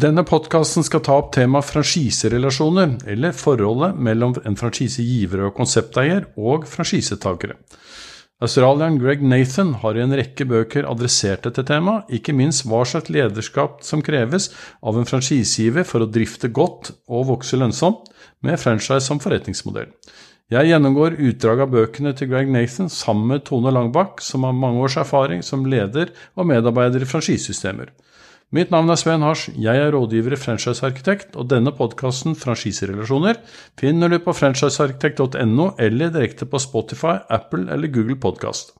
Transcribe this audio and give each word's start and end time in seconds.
Denne 0.00 0.22
podkasten 0.24 0.84
skal 0.86 1.02
ta 1.04 1.16
opp 1.18 1.32
temaet 1.34 1.66
franchiserelasjoner, 1.66 2.92
eller 3.10 3.34
forholdet 3.36 3.98
mellom 4.00 4.32
en 4.48 4.54
franchisegiver 4.56 5.42
og 5.48 5.56
konsepteier 5.58 6.28
og 6.40 6.64
franchisetakere. 6.70 7.58
Australieren 8.40 8.96
Greg 9.02 9.20
Nathan 9.20 9.74
har 9.82 9.98
i 9.98 10.00
en 10.00 10.14
rekke 10.16 10.46
bøker 10.48 10.88
adressert 10.88 11.44
dette 11.44 11.66
temaet, 11.68 12.08
ikke 12.16 12.32
minst 12.32 12.64
hva 12.64 12.80
slags 12.88 13.12
lederskap 13.12 13.82
som 13.84 14.00
kreves 14.06 14.48
av 14.80 14.96
en 14.96 15.08
franchisegiver 15.10 15.84
for 15.84 16.00
å 16.00 16.08
drifte 16.08 16.48
godt 16.48 16.94
og 17.10 17.26
vokse 17.34 17.60
lønnsomt, 17.60 18.08
med 18.40 18.62
franchise 18.62 19.04
som 19.04 19.20
forretningsmodell. 19.20 19.90
Jeg 20.50 20.70
gjennomgår 20.70 21.18
utdrag 21.28 21.66
av 21.66 21.74
bøkene 21.74 22.14
til 22.16 22.30
Greg 22.30 22.48
Nathan 22.48 22.88
sammen 22.88 23.34
med 23.34 23.44
Tone 23.50 23.74
Langbakk, 23.74 24.24
som 24.24 24.48
har 24.48 24.56
mange 24.56 24.80
års 24.86 24.96
erfaring 25.02 25.44
som 25.44 25.68
leder 25.68 26.14
og 26.38 26.48
medarbeider 26.48 27.04
i 27.04 27.10
franchisesystemer. 27.10 27.92
Mitt 28.50 28.72
navn 28.74 28.90
er 28.90 28.98
Sven 28.98 29.22
Hars, 29.22 29.44
jeg 29.54 29.78
er 29.78 29.92
rådgiver 29.94 30.34
i 30.34 30.38
franchisearkitekt, 30.42 31.36
og 31.38 31.46
denne 31.52 31.70
podkasten, 31.70 32.34
Franchiserelasjoner, 32.34 33.38
finner 33.78 34.10
du 34.10 34.18
på 34.24 34.34
franchisearkitekt.no 34.34 35.68
eller 35.78 36.10
direkte 36.16 36.50
på 36.50 36.58
Spotify, 36.58 37.20
Apple 37.30 37.68
eller 37.70 37.94
Google 37.94 38.18
Podkast. 38.18 38.74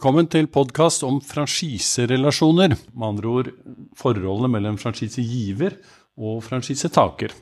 Velkommen 0.00 0.30
til 0.32 0.46
podkast 0.48 1.02
om 1.04 1.18
franchiserelasjoner. 1.20 2.72
Med 2.72 3.04
andre 3.04 3.28
ord 3.28 3.48
forholdene 4.00 4.48
mellom 4.48 4.78
franchisegiver 4.80 5.74
og 6.16 6.38
franchisetaker. 6.40 7.34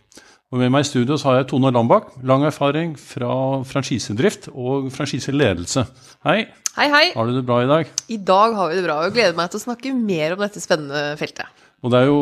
Og 0.51 0.59
Med 0.59 0.73
meg 0.75 0.83
i 0.83 0.89
studio 0.89 1.15
så 1.15 1.29
har 1.29 1.37
jeg 1.37 1.47
Tone 1.53 1.71
Lambakk, 1.71 2.09
lang 2.27 2.43
erfaring 2.49 2.97
fra 2.99 3.63
franchisedrift 3.63 4.49
og 4.51 4.91
franchiseledelse. 4.91 5.85
Hei. 6.27 6.49
Hei, 6.75 6.89
hei. 6.97 7.05
Har 7.15 7.31
du 7.31 7.37
det 7.37 7.45
bra 7.47 7.61
i 7.63 7.71
dag? 7.71 7.95
I 8.11 8.19
dag 8.19 8.59
har 8.59 8.73
vi 8.73 8.81
det 8.81 8.85
bra, 8.89 8.99
og 9.07 9.15
gleder 9.15 9.39
meg 9.39 9.55
til 9.55 9.61
å 9.61 9.67
snakke 9.69 9.95
mer 9.95 10.35
om 10.35 10.43
dette 10.43 10.59
spennende 10.59 11.15
feltet. 11.23 11.63
Og 11.87 11.95
det 11.95 12.01
er 12.03 12.11
jo, 12.11 12.21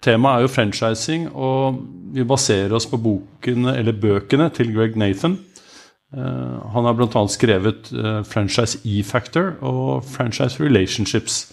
Temaet 0.00 0.38
er 0.38 0.48
jo 0.48 0.54
franchising, 0.54 1.28
og 1.36 1.82
vi 2.16 2.24
baserer 2.24 2.72
oss 2.72 2.88
på 2.88 2.96
bokene, 3.04 3.76
eller 3.76 4.00
bøkene 4.00 4.48
til 4.48 4.72
Greg 4.72 4.96
Nathan. 4.96 5.36
Uh, 6.08 6.64
han 6.72 6.86
har 6.88 6.94
bl.a. 6.96 7.22
skrevet 7.28 7.90
uh, 7.92 8.22
'Franchise 8.24 8.80
E-Factor' 8.84 9.58
og 9.60 10.04
'Franchise 10.08 10.56
Relationships'. 10.62 11.52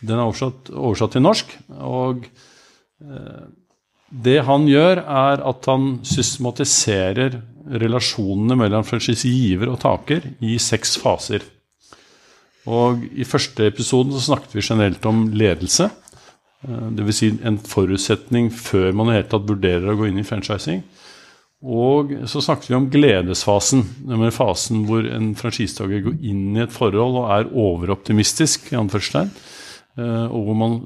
Den 0.00 0.18
er 0.18 0.28
oversatt, 0.28 0.70
oversatt 0.70 1.16
til 1.16 1.24
norsk. 1.24 1.58
Og 1.82 2.28
uh, 3.02 3.46
det 4.08 4.44
han 4.46 4.68
gjør, 4.70 5.02
er 5.02 5.42
at 5.50 5.66
han 5.66 5.98
systematiserer 6.06 7.40
relasjonene 7.68 8.56
mellom 8.56 8.86
franchisegiver 8.86 9.68
og 9.68 9.80
taker 9.82 10.30
i 10.40 10.56
seks 10.62 10.96
faser. 11.02 11.42
Og 12.68 13.02
I 13.12 13.24
første 13.24 13.66
episoden 13.66 14.14
så 14.14 14.30
snakket 14.30 14.54
vi 14.54 14.64
generelt 14.64 15.04
om 15.08 15.26
ledelse. 15.32 15.90
Dvs. 16.64 17.18
Si 17.18 17.28
en 17.46 17.58
forutsetning 17.58 18.48
før 18.52 18.92
man 18.96 19.10
i 19.10 19.18
hele 19.18 19.28
tatt 19.30 19.46
vurderer 19.48 19.92
å 19.92 19.98
gå 19.98 20.08
inn 20.08 20.18
i 20.20 20.26
franchising. 20.26 20.82
Og 21.58 22.12
så 22.30 22.40
snakket 22.44 22.70
vi 22.70 22.76
om 22.76 22.86
gledesfasen, 22.92 23.82
nemlig 24.06 24.30
fasen 24.36 24.84
hvor 24.86 25.06
en 25.10 25.32
franchisetaker 25.38 26.04
går 26.04 26.20
inn 26.30 26.54
i 26.54 26.62
et 26.62 26.74
forhold 26.74 27.16
og 27.18 27.32
er 27.34 27.48
overoptimistisk, 27.50 28.70
i 28.70 28.78
anførselstegn. 28.78 29.32
Og 29.98 30.44
hvor 30.46 30.54
man 30.54 30.76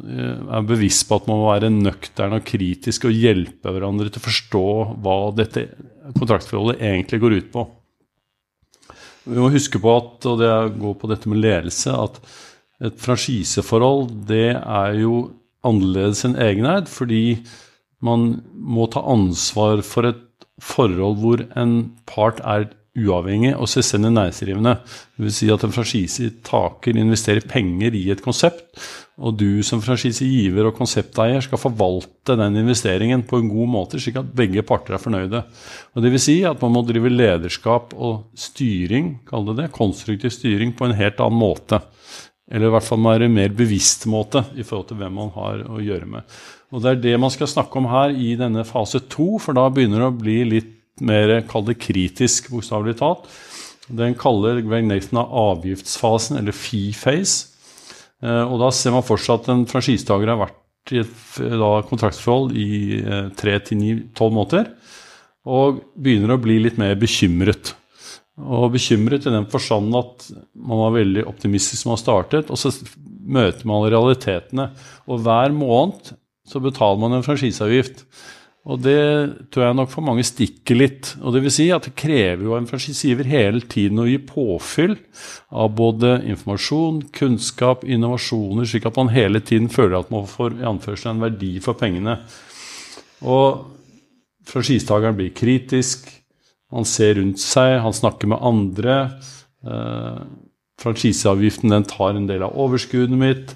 er 0.56 0.64
bevisst 0.64 1.04
på 1.10 1.18
at 1.18 1.26
man 1.28 1.42
må 1.42 1.50
være 1.50 1.68
nøktern 1.74 2.38
og 2.38 2.46
kritisk 2.48 3.04
og 3.04 3.12
hjelpe 3.12 3.74
hverandre 3.74 4.08
til 4.08 4.22
å 4.22 4.24
forstå 4.24 4.64
hva 5.04 5.18
dette 5.36 5.66
kontraktforholdet 6.16 6.80
egentlig 6.80 7.20
går 7.20 7.36
ut 7.36 7.52
på. 7.52 7.66
Vi 9.28 9.36
må 9.38 9.52
huske 9.52 9.78
på 9.78 9.92
at, 9.92 10.24
og 10.32 10.40
det 10.40 10.54
går 10.80 10.96
på 10.98 11.12
dette 11.12 11.28
med 11.30 11.42
ledelse, 11.44 11.92
at 11.92 12.16
et 12.82 12.96
franchiseforhold 12.98 14.08
det 14.32 14.56
er 14.56 14.96
jo 14.98 15.28
annerledes 15.62 16.24
enn 16.26 16.40
egeneid, 16.40 16.88
fordi 16.90 17.42
man 18.02 18.40
må 18.50 18.88
ta 18.90 19.04
ansvar 19.12 19.84
for 19.86 20.08
et 20.08 20.24
forhold 20.62 21.18
hvor 21.22 21.42
en 21.58 21.74
part 22.08 22.40
er 22.44 22.70
uavhengig 22.92 23.54
og 23.56 23.70
selvstendig 23.72 24.10
næringsdrivende. 24.12 24.74
Dvs. 25.16 25.38
Si 25.38 25.48
at 25.52 25.62
en 25.64 25.72
franchisetaker 25.72 26.98
investerer 27.00 27.46
penger 27.48 27.94
i 27.96 28.02
et 28.12 28.20
konsept, 28.24 28.66
og 29.22 29.36
du 29.40 29.62
som 29.64 29.80
franchisegiver 29.84 30.68
og 30.68 30.76
konsepteier 30.76 31.40
skal 31.44 31.60
forvalte 31.60 32.36
den 32.38 32.58
investeringen 32.60 33.24
på 33.28 33.40
en 33.40 33.48
god 33.52 33.70
måte, 33.74 34.00
slik 34.00 34.18
at 34.20 34.32
begge 34.36 34.64
parter 34.66 34.96
er 34.96 35.02
fornøyde. 35.02 35.42
Og 35.94 36.04
det 36.04 36.12
vil 36.12 36.22
si 36.22 36.38
at 36.48 36.60
man 36.64 36.74
må 36.76 36.84
drive 36.88 37.12
lederskap 37.12 37.94
og 37.96 38.28
styring, 38.36 39.14
kall 39.28 39.48
det 39.50 39.58
det, 39.60 39.72
konstruktiv 39.76 40.32
styring, 40.32 40.76
på 40.76 40.88
en 40.88 40.96
helt 40.98 41.20
annen 41.20 41.40
måte. 41.40 41.80
Eller 42.50 42.68
i 42.68 42.72
hvert 42.74 42.86
fall 42.86 43.04
være 43.04 43.30
mer 43.30 43.52
bevisst 43.54 44.08
måte 44.10 44.42
i 44.58 44.64
forhold 44.66 44.88
til 44.90 44.98
hvem 44.98 45.14
man 45.20 45.30
har 45.36 45.62
å 45.70 45.78
gjøre 45.82 46.08
med. 46.10 46.36
Og 46.72 46.82
Det 46.82 46.90
er 46.90 47.02
det 47.04 47.20
man 47.20 47.30
skal 47.30 47.50
snakke 47.50 47.78
om 47.78 47.86
her 47.90 48.14
i 48.16 48.34
denne 48.40 48.64
fase 48.66 49.02
to, 49.12 49.36
for 49.38 49.56
da 49.56 49.68
begynner 49.70 50.02
det 50.02 50.08
å 50.10 50.20
bli 50.22 50.38
litt 50.48 50.72
mer 51.00 51.38
kall 51.48 51.64
det 51.68 51.78
kritisk, 51.80 52.50
bokstavelig 52.52 52.96
talt. 53.00 53.28
Den 53.92 54.16
kaller 54.18 54.60
Greg 54.64 54.86
Nathan 54.86 55.20
av 55.22 55.32
avgiftsfasen, 55.58 56.38
eller 56.40 56.56
fee 56.56 56.92
phase. 56.96 57.48
Og 58.22 58.58
Da 58.62 58.70
ser 58.70 58.94
man 58.94 59.02
for 59.02 59.18
seg 59.18 59.40
at 59.40 59.48
en 59.50 59.64
franchisetaker 59.66 60.30
har 60.30 60.38
vært 60.44 60.94
i 60.94 61.00
et 61.02 61.38
da, 61.58 61.70
kontraktsforhold 61.86 62.54
i 62.58 63.02
tre 63.38 63.58
til 63.66 63.78
ni, 63.78 63.94
tolv 64.14 64.34
måneder, 64.34 64.70
og 65.46 65.82
begynner 65.98 66.34
å 66.34 66.42
bli 66.42 66.60
litt 66.62 66.78
mer 66.78 66.94
bekymret. 66.98 67.74
Og 68.40 68.70
bekymret 68.72 69.26
i 69.28 69.32
den 69.32 69.48
forstand 69.52 69.92
at 69.98 70.28
man 70.56 70.80
var 70.86 70.94
veldig 70.96 71.26
optimistisk 71.28 71.82
som 71.82 71.92
man 71.92 72.00
startet, 72.00 72.48
og 72.48 72.58
så 72.58 72.72
møter 73.22 73.68
man 73.68 73.84
realitetene. 73.84 74.70
Og 75.06 75.20
hver 75.26 75.52
måned 75.52 76.14
så 76.48 76.62
betaler 76.62 77.00
man 77.02 77.18
en 77.18 77.26
franchiseavgift. 77.26 78.06
Og 78.62 78.78
det 78.78 79.02
tror 79.50 79.64
jeg 79.64 79.74
nok 79.74 79.90
for 79.90 80.06
mange 80.06 80.22
stikker 80.26 80.78
litt. 80.78 81.12
Og 81.18 81.34
det 81.34 81.42
vil 81.42 81.54
si 81.54 81.66
at 81.74 81.88
det 81.88 81.96
krever 81.98 82.44
jo 82.46 82.54
en 82.54 82.68
franchisegiver 82.70 83.26
hele 83.26 83.62
tiden 83.66 83.98
å 83.98 84.06
gi 84.06 84.20
påfyll 84.22 84.94
av 85.50 85.72
både 85.78 86.20
informasjon, 86.30 87.02
kunnskap, 87.14 87.82
innovasjoner, 87.82 88.68
slik 88.70 88.86
at 88.86 89.00
man 89.00 89.10
hele 89.14 89.42
tiden 89.42 89.66
føler 89.72 89.98
at 89.98 90.14
man 90.14 90.30
får 90.30 90.60
i 90.60 90.68
anførsel 90.70 91.10
en 91.12 91.24
verdi 91.26 91.56
for 91.64 91.78
pengene. 91.78 92.20
Og 93.26 93.64
franchisetakeren 94.46 95.18
blir 95.18 95.34
kritisk, 95.34 96.06
han 96.72 96.88
ser 96.88 97.18
rundt 97.20 97.42
seg, 97.42 97.78
han 97.84 97.94
snakker 97.96 98.30
med 98.32 98.42
andre. 98.42 98.96
Eh, 99.62 100.22
franchiseavgiften 100.82 101.72
den 101.72 101.86
tar 101.88 102.16
en 102.16 102.28
del 102.30 102.44
av 102.46 102.56
overskuddet 102.58 103.18
mitt. 103.18 103.54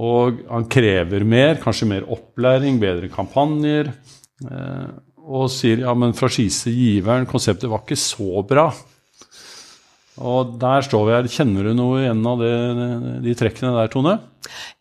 Og 0.00 0.40
han 0.48 0.66
krever 0.72 1.26
mer, 1.28 1.58
kanskje 1.60 1.88
mer 1.90 2.08
opplæring, 2.10 2.80
bedre 2.82 3.10
kampanjer. 3.12 3.92
Eh, 4.46 4.90
og 5.30 5.50
sier 5.52 5.84
ja, 5.84 5.94
men 5.94 6.16
franchisegiveren, 6.16 7.28
konseptet 7.30 7.70
var 7.70 7.84
ikke 7.84 8.00
så 8.00 8.42
bra. 8.46 8.70
Og 10.20 10.56
der 10.60 10.84
står 10.84 11.04
vi 11.06 11.14
her. 11.14 11.28
Kjenner 11.32 11.68
du 11.68 11.74
noe 11.76 12.02
igjen 12.02 12.24
av 12.28 12.40
det, 12.42 12.54
de 13.24 13.34
trekkene 13.38 13.72
der, 13.76 13.92
Tone? 13.92 14.16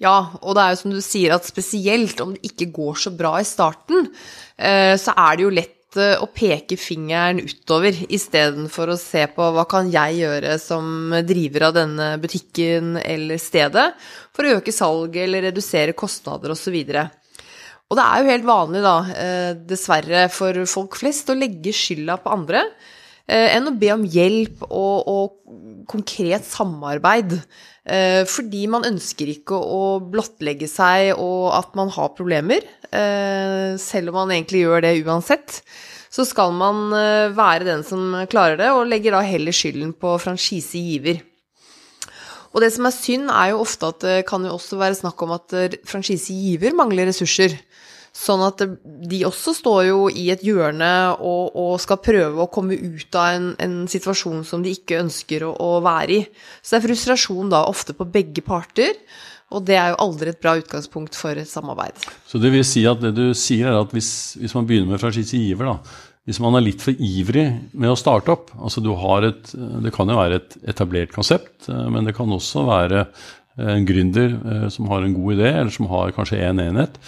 Ja, 0.02 0.32
og 0.42 0.56
det 0.56 0.64
er 0.64 0.74
jo 0.74 0.80
som 0.82 0.94
du 0.96 1.02
sier 1.04 1.36
at 1.36 1.48
spesielt 1.48 2.20
om 2.24 2.34
det 2.34 2.50
ikke 2.50 2.72
går 2.76 2.98
så 3.04 3.14
bra 3.16 3.36
i 3.40 3.48
starten, 3.48 4.10
eh, 4.58 4.96
så 5.00 5.14
er 5.16 5.38
det 5.38 5.46
jo 5.46 5.54
lett 5.54 5.79
å 5.98 6.28
peke 6.36 6.78
fingeren 6.78 7.40
utover 7.42 7.96
istedenfor 8.14 8.92
å 8.94 8.98
se 9.00 9.24
på 9.34 9.48
hva 9.56 9.66
kan 9.70 9.90
jeg 9.90 10.20
gjøre 10.20 10.58
som 10.62 11.16
driver 11.26 11.70
av 11.70 11.78
denne 11.80 12.10
butikken 12.22 13.00
eller 13.02 13.42
stedet 13.42 13.88
for 14.36 14.46
å 14.46 14.60
øke 14.60 14.76
salget 14.76 15.24
eller 15.26 15.48
redusere 15.50 15.98
kostnader 15.98 16.54
osv. 16.54 16.78
Og 17.90 17.98
det 17.98 18.06
er 18.06 18.22
jo 18.22 18.30
helt 18.30 18.46
vanlig, 18.46 18.86
da, 18.86 18.98
dessverre 19.66 20.28
for 20.30 20.62
folk 20.70 21.00
flest, 21.00 21.32
å 21.34 21.40
legge 21.40 21.74
skylda 21.74 22.20
på 22.22 22.36
andre 22.38 22.68
enn 23.30 23.70
å 23.70 23.76
be 23.78 23.92
om 23.94 24.06
hjelp 24.10 24.64
og, 24.68 25.10
og 25.10 25.86
konkret 25.90 26.48
samarbeid. 26.50 27.36
Fordi 28.30 28.66
man 28.70 28.86
ønsker 28.86 29.32
ikke 29.32 29.58
å 29.58 30.00
blottlegge 30.02 30.68
seg 30.70 31.14
og 31.16 31.48
at 31.58 31.72
man 31.78 31.90
har 31.96 32.12
problemer, 32.18 32.66
selv 33.82 34.12
om 34.12 34.20
man 34.20 34.34
egentlig 34.36 34.62
gjør 34.62 34.84
det 34.86 34.92
uansett. 35.08 35.62
Så 36.14 36.26
skal 36.26 36.54
man 36.58 36.94
være 37.34 37.66
den 37.66 37.82
som 37.86 38.14
klarer 38.30 38.60
det, 38.62 38.70
og 38.76 38.90
legger 38.92 39.18
da 39.18 39.24
heller 39.26 39.56
skylden 39.56 39.96
på 39.98 40.14
franchisegiver. 40.22 41.24
Og 42.50 42.64
det 42.66 42.72
som 42.74 42.88
er 42.90 42.96
synd, 42.96 43.30
er 43.30 43.52
jo 43.52 43.62
ofte 43.62 43.90
at 43.90 44.06
det 44.06 44.16
kan 44.30 44.46
jo 44.46 44.56
også 44.56 44.78
være 44.82 44.98
snakk 44.98 45.22
om 45.26 45.36
at 45.36 45.54
franchisegiver 45.90 46.74
mangler 46.78 47.10
ressurser. 47.10 47.54
Sånn 48.16 48.42
at 48.44 48.62
de 48.84 49.22
også 49.28 49.54
står 49.58 49.82
jo 49.88 50.00
i 50.10 50.28
et 50.34 50.44
hjørne 50.46 50.92
og, 51.16 51.56
og 51.56 51.74
skal 51.82 52.02
prøve 52.04 52.44
å 52.44 52.52
komme 52.52 52.76
ut 52.76 53.18
av 53.20 53.38
en, 53.38 53.50
en 53.62 53.80
situasjon 53.90 54.44
som 54.48 54.66
de 54.66 54.74
ikke 54.76 55.00
ønsker 55.04 55.46
å, 55.48 55.54
å, 55.54 55.72
være 55.86 56.18
i. 56.18 56.22
Så 56.62 56.76
det 56.76 56.82
er 56.82 56.88
frustrasjon 56.90 57.54
da 57.54 57.64
ofte 57.70 57.96
på 57.98 58.10
begge 58.10 58.44
parter. 58.46 58.98
Og 59.50 59.64
det 59.66 59.80
er 59.82 59.94
jo 59.94 60.02
aldri 60.04 60.30
et 60.30 60.42
bra 60.42 60.54
utgangspunkt 60.60 61.18
for 61.18 61.38
et 61.38 61.50
samarbeid. 61.50 61.98
Så 62.30 62.42
det 62.42 62.52
vil 62.54 62.66
si 62.68 62.84
at 62.90 63.02
det 63.02 63.16
du 63.18 63.32
sier, 63.38 63.72
er 63.72 63.82
at 63.82 63.96
hvis, 63.96 64.12
hvis 64.38 64.54
man 64.58 64.68
begynner 64.70 64.94
med 64.94 65.02
franchisegiver, 65.02 65.72
da, 65.72 65.98
hvis 66.30 66.42
man 66.44 66.60
er 66.60 66.66
litt 66.68 66.84
for 66.86 66.94
ivrig 66.94 67.48
med 67.74 67.90
å 67.90 67.98
starte 67.98 68.30
opp 68.36 68.52
altså 68.54 68.84
du 68.86 68.92
har 69.02 69.26
et, 69.26 69.50
Det 69.82 69.90
kan 69.96 70.10
jo 70.12 70.20
være 70.20 70.38
et 70.38 70.58
etablert 70.70 71.16
konsept, 71.16 71.66
men 71.66 72.06
det 72.06 72.14
kan 72.18 72.30
også 72.30 72.68
være 72.68 73.08
en 73.60 73.86
gründer 73.88 74.36
eh, 74.38 74.68
som 74.72 74.88
har 74.92 75.04
en 75.04 75.16
god 75.16 75.36
idé, 75.36 75.50
eller 75.50 75.74
som 75.74 75.90
har 75.92 76.14
kanskje 76.16 76.40
én 76.40 76.54
en 76.54 76.62
enhet, 76.70 77.00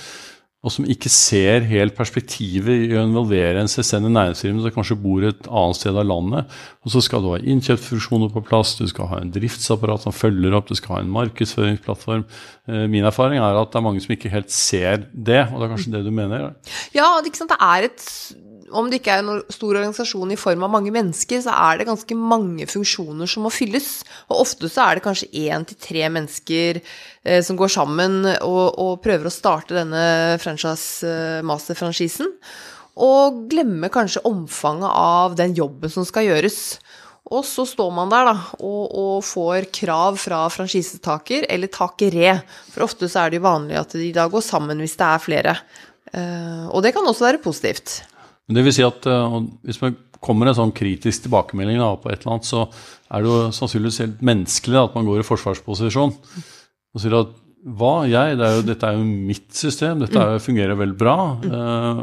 og 0.61 0.69
som 0.69 0.85
ikke 0.85 1.09
ser 1.09 1.63
helt 1.65 1.95
perspektivet 1.97 2.83
i 2.85 2.91
å 2.93 3.01
involvere 3.07 3.63
en 3.63 3.71
selvstendig 3.71 4.11
næringsdrivende 4.13 4.61
som 4.67 4.75
kanskje 4.75 4.97
bor 5.01 5.25
et 5.25 5.47
annet 5.49 5.79
sted 5.79 5.97
av 5.97 6.05
landet. 6.05 6.59
Og 6.85 6.93
så 6.93 7.01
skal 7.01 7.23
du 7.23 7.31
ha 7.31 7.39
innkjøpsfunksjoner 7.41 8.29
på 8.29 8.43
plass, 8.45 8.75
du 8.77 8.85
skal 8.89 9.09
ha 9.09 9.23
en 9.23 9.33
driftsapparat 9.33 10.05
som 10.05 10.13
følger 10.13 10.53
opp, 10.53 10.69
du 10.69 10.77
skal 10.77 10.99
ha 10.99 11.01
en 11.01 11.09
markedsføringsplattform. 11.15 12.27
Eh, 12.69 12.85
min 12.93 13.09
erfaring 13.09 13.41
er 13.41 13.57
at 13.57 13.73
det 13.73 13.81
er 13.81 13.87
mange 13.87 14.05
som 14.05 14.13
ikke 14.13 14.33
helt 14.33 14.53
ser 14.53 15.07
det, 15.11 15.47
og 15.49 15.57
det 15.57 15.65
er 15.65 15.73
kanskje 15.73 15.95
det 15.97 16.05
du 16.05 16.13
mener? 16.13 16.51
Ja, 16.93 17.09
det 17.25 17.33
er 17.57 17.89
et 17.89 18.05
om 18.77 18.89
det 18.89 18.99
ikke 19.01 19.15
er 19.17 19.23
en 19.23 19.41
stor 19.51 19.75
organisasjon 19.75 20.33
i 20.33 20.39
form 20.39 20.65
av 20.65 20.71
mange 20.73 20.93
mennesker, 20.93 21.41
så 21.43 21.53
er 21.53 21.79
det 21.79 21.87
ganske 21.89 22.17
mange 22.17 22.67
funksjoner 22.69 23.29
som 23.29 23.45
må 23.45 23.51
fylles. 23.53 24.01
Og 24.29 24.43
ofte 24.45 24.69
så 24.71 24.85
er 24.85 24.97
det 24.97 25.05
kanskje 25.05 25.31
én 25.43 25.65
til 25.67 25.79
tre 25.81 26.07
mennesker 26.13 26.81
eh, 26.81 27.41
som 27.45 27.59
går 27.59 27.71
sammen 27.73 28.21
og, 28.39 28.65
og, 28.75 28.99
prøver 29.03 29.29
å 29.29 29.33
starte 29.33 29.77
denne 29.77 30.37
franchise-master-franchisen. 30.43 32.31
Og 33.01 33.45
glemmer 33.51 33.91
kanskje 33.93 34.25
omfanget 34.27 34.91
av 34.91 35.37
den 35.39 35.55
jobben 35.57 35.91
som 35.93 36.05
skal 36.07 36.27
gjøres. 36.27 36.59
Og 37.31 37.45
så 37.47 37.63
står 37.67 37.91
man 37.95 38.11
der 38.11 38.27
da, 38.27 38.35
og, 38.59 38.81
og 38.91 39.23
får 39.23 39.69
krav 39.71 40.17
fra 40.19 40.43
franchisetaker 40.51 41.47
eller 41.51 41.71
takere. 41.71 42.41
For 42.73 42.83
ofte 42.83 43.07
så 43.11 43.23
er 43.23 43.31
det 43.31 43.39
jo 43.39 43.47
vanlig 43.47 43.79
at 43.79 43.95
de 43.95 44.09
da 44.15 44.27
går 44.31 44.43
sammen 44.43 44.83
hvis 44.83 44.97
det 44.99 45.07
er 45.07 45.23
flere. 45.23 45.55
Uh, 46.11 46.67
og 46.75 46.81
det 46.83 46.91
kan 46.91 47.07
også 47.07 47.29
være 47.29 47.43
positivt. 47.43 48.01
Men 48.51 48.57
det 48.59 48.65
vil 48.65 48.73
si 48.75 48.83
at 48.83 49.05
uh, 49.07 49.37
hvis 49.63 49.77
man 49.79 49.93
kommer 50.19 50.49
en 50.51 50.57
sånn 50.57 50.73
kritisk 50.75 51.23
tilbakemelding 51.23 51.79
da, 51.79 51.93
på 51.95 52.09
et 52.11 52.19
eller 52.19 52.33
annet, 52.33 52.49
så 52.49 52.65
er 52.67 53.23
det 53.23 53.29
jo 53.31 53.37
sannsynligvis 53.55 54.01
helt 54.03 54.25
menneskelig 54.27 54.75
da, 54.75 54.81
at 54.89 54.97
man 54.97 55.07
går 55.07 55.21
i 55.21 55.29
forsvarsposisjon 55.29 56.11
og 56.11 56.99
sier 56.99 57.15
at 57.15 57.31
hva, 57.61 58.07
jeg? 58.09 58.35
Det 58.39 58.45
er 58.45 58.55
jo, 58.57 58.61
dette 58.65 58.87
er 58.89 58.95
jo 58.97 59.05
mitt 59.05 59.45
system, 59.53 59.99
dette 60.01 60.17
er, 60.17 60.39
fungerer 60.41 60.75
vel 60.79 60.95
bra. 60.97 61.15
Uh, 61.45 61.99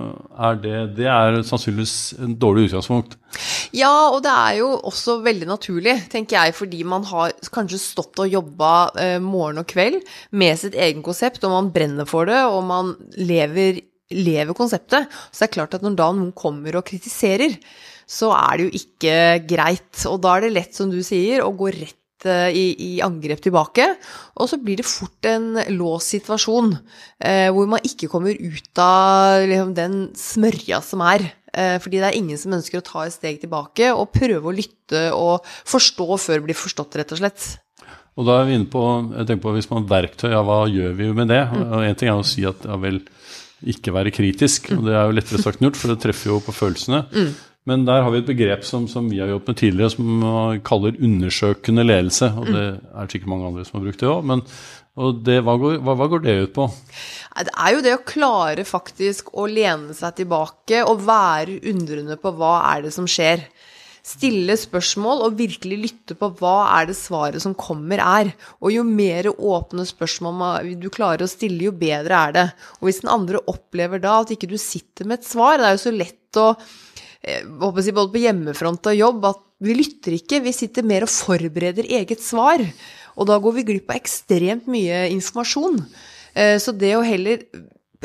er 0.49 0.61
det, 0.63 0.77
det 1.01 1.09
er 1.11 1.41
sannsynligvis 1.45 1.95
en 2.23 2.37
dårlig 2.39 2.69
utgangspunkt. 2.69 3.19
Ja, 3.77 3.91
og 4.15 4.23
det 4.25 4.33
er 4.33 4.61
jo 4.61 4.71
også 4.89 5.19
veldig 5.25 5.51
naturlig, 5.51 5.97
tenker 6.15 6.39
jeg, 6.39 6.57
fordi 6.57 6.85
man 6.87 7.05
har 7.11 7.35
kanskje 7.53 7.83
stått 7.83 8.23
og 8.23 8.31
jobba 8.39 8.73
uh, 8.95 9.19
morgen 9.21 9.61
og 9.61 9.69
kveld 9.69 10.01
med 10.31 10.63
sitt 10.63 10.79
egen 10.79 11.03
konsept, 11.05 11.43
og 11.45 11.57
man 11.59 11.73
brenner 11.75 12.09
for 12.09 12.31
det, 12.31 12.39
og 12.49 12.63
man 12.71 12.95
lever 13.19 13.83
lever 14.15 14.57
konseptet. 14.57 15.09
Så 15.31 15.45
det 15.45 15.49
er 15.49 15.55
klart 15.59 15.79
at 15.79 15.85
når 15.85 15.97
da 15.99 16.11
noen 16.17 16.35
kommer 16.37 16.81
og 16.81 16.87
kritiserer, 16.89 17.59
så 18.09 18.33
er 18.37 18.59
det 18.59 18.67
jo 18.69 18.83
ikke 18.83 19.17
greit. 19.49 20.05
Og 20.09 20.21
da 20.25 20.37
er 20.37 20.47
det 20.47 20.55
lett, 20.57 20.77
som 20.77 20.93
du 20.93 21.01
sier, 21.05 21.45
å 21.45 21.53
gå 21.57 21.71
rett 21.77 22.29
eh, 22.29 22.49
i, 22.57 22.67
i, 22.73 22.91
angrep 23.05 23.43
tilbake. 23.45 23.91
Og 24.41 24.49
så 24.51 24.61
blir 24.63 24.81
det 24.81 24.89
fort 24.89 25.29
en 25.29 25.61
låst 25.77 26.17
situasjon 26.17 26.73
eh, 26.75 27.49
hvor 27.53 27.69
man 27.69 27.85
ikke 27.85 28.09
kommer 28.11 28.33
ut 28.33 28.83
av 28.83 29.45
liksom, 29.45 29.77
den 29.77 30.01
smørja 30.17 30.81
som 30.85 31.05
er. 31.05 31.29
Eh, 31.53 31.77
fordi 31.83 32.01
det 32.01 32.11
er 32.11 32.19
ingen 32.19 32.41
som 32.41 32.57
ønsker 32.57 32.81
å 32.81 32.87
ta 32.87 33.05
et 33.05 33.17
steg 33.17 33.41
tilbake 33.45 33.93
og 33.93 34.11
prøve 34.15 34.49
å 34.49 34.57
lytte 34.57 35.09
og 35.17 35.45
forstå 35.69 36.09
før 36.17 36.41
det 36.41 36.49
blir 36.49 36.59
forstått, 36.59 37.01
rett 37.01 37.17
og 37.17 37.21
slett. 37.21 37.49
Og 38.19 38.27
da 38.27 38.41
er 38.41 38.49
vi 38.49 38.57
inne 38.59 38.67
på, 38.71 38.83
jeg 39.15 39.29
tenker 39.29 39.45
på 39.45 39.55
hvis 39.55 39.69
man 39.71 39.85
har 39.85 39.93
verktøy, 39.93 40.33
ja, 40.33 40.41
hva 40.43 40.65
gjør 40.67 40.97
vi 40.99 41.13
med 41.15 41.31
det? 41.31 41.45
Mm. 41.53 41.61
Og 41.69 41.85
En 41.87 41.99
ting 41.99 42.11
er 42.11 42.19
å 42.19 42.27
si 42.27 42.43
at 42.49 42.65
ja 42.67 42.79
vel, 42.83 42.99
ikke 43.67 43.95
være 43.95 44.15
kritisk. 44.15 44.73
Og 44.77 44.87
det 44.87 44.95
er 44.95 45.07
jo 45.09 45.19
lettere 45.19 45.43
sagt 45.43 45.61
enn 45.61 45.69
gjort, 45.69 45.79
for 45.81 45.93
det 45.93 46.01
treffer 46.03 46.33
jo 46.33 46.41
på 46.45 46.55
følelsene. 46.55 47.05
Mm. 47.11 47.31
Men 47.69 47.85
der 47.85 48.01
har 48.01 48.13
vi 48.15 48.23
et 48.23 48.29
begrep 48.29 48.65
som, 48.65 48.87
som 48.89 49.11
vi 49.11 49.19
har 49.21 49.29
jobbet 49.29 49.53
med 49.53 49.61
tidligere, 49.61 49.93
som 49.93 50.23
vi 50.23 50.61
kaller 50.65 51.01
undersøkende 51.05 51.85
ledelse. 51.85 52.31
Og 52.41 52.49
det 52.49 52.67
er 52.79 53.11
sikkert 53.13 53.33
mange 53.35 53.49
andre 53.51 53.65
som 53.67 53.79
har 53.79 53.85
brukt 53.85 54.01
det 54.01 54.09
òg. 54.09 54.23
Men 54.31 54.45
det, 55.27 55.37
hva, 55.47 55.55
går, 55.61 55.77
hva, 55.85 55.95
hva, 55.99 56.07
går, 56.11 56.23
det 56.25 56.37
ut 56.47 56.55
på? 56.57 56.65
Det 57.47 57.53
er 57.53 57.75
jo 57.75 57.83
det 57.85 57.93
å 57.95 58.05
klare 58.09 58.65
faktisk 58.67 59.31
å 59.39 59.45
lene 59.51 59.95
seg 59.95 60.17
tilbake 60.23 60.81
og 60.87 61.05
være 61.07 61.61
undrende 61.71 62.17
på 62.19 62.33
hva 62.39 62.57
er 62.73 62.89
det 62.89 62.95
som 62.97 63.07
skjer 63.11 63.45
stille 64.09 64.57
spørsmål 64.57 65.23
og 65.27 65.39
virkelig 65.39 65.79
lytte 65.83 66.17
på 66.19 66.31
hva 66.41 66.57
er 66.79 66.89
det 66.89 66.97
svaret 66.97 67.45
som 67.45 67.57
kommer, 67.59 68.01
er. 68.01 68.33
Og 68.63 68.73
jo 68.73 68.85
mer 68.87 69.29
åpne 69.35 69.85
spørsmål 69.89 70.69
du 70.81 70.89
klarer 70.93 71.27
å 71.27 71.31
stille, 71.31 71.69
jo 71.69 71.75
bedre 71.77 72.23
er 72.29 72.37
det. 72.37 72.47
Og 72.81 72.89
hvis 72.89 73.03
den 73.05 73.13
andre 73.13 73.43
opplever 73.51 74.01
da 74.03 74.21
at 74.23 74.33
ikke 74.35 74.51
du 74.51 74.57
sitter 74.61 75.09
med 75.09 75.21
et 75.21 75.29
svar 75.29 75.59
Det 75.59 75.69
er 75.69 75.77
jo 75.77 75.85
så 75.85 75.95
lett 75.95 76.41
å 76.41 76.49
håper 77.19 77.83
jeg, 77.83 77.95
både 77.97 78.13
på 78.15 78.23
hjemmefront 78.23 78.89
og 78.91 78.99
jobb 78.99 79.25
at 79.33 79.45
vi 79.65 79.75
lytter 79.75 80.15
ikke, 80.15 80.43
vi 80.45 80.55
sitter 80.55 80.87
mer 80.87 81.07
og 81.07 81.11
forbereder 81.11 81.89
eget 81.99 82.23
svar. 82.23 82.63
Og 83.19 83.27
da 83.27 83.39
går 83.43 83.59
vi 83.59 83.67
glipp 83.73 83.91
av 83.91 83.99
ekstremt 83.99 84.69
mye 84.71 85.09
informasjon. 85.11 85.81
Eh, 86.39 86.57
så 86.63 86.75
det 86.77 86.95
å 86.95 87.03
heller 87.03 87.43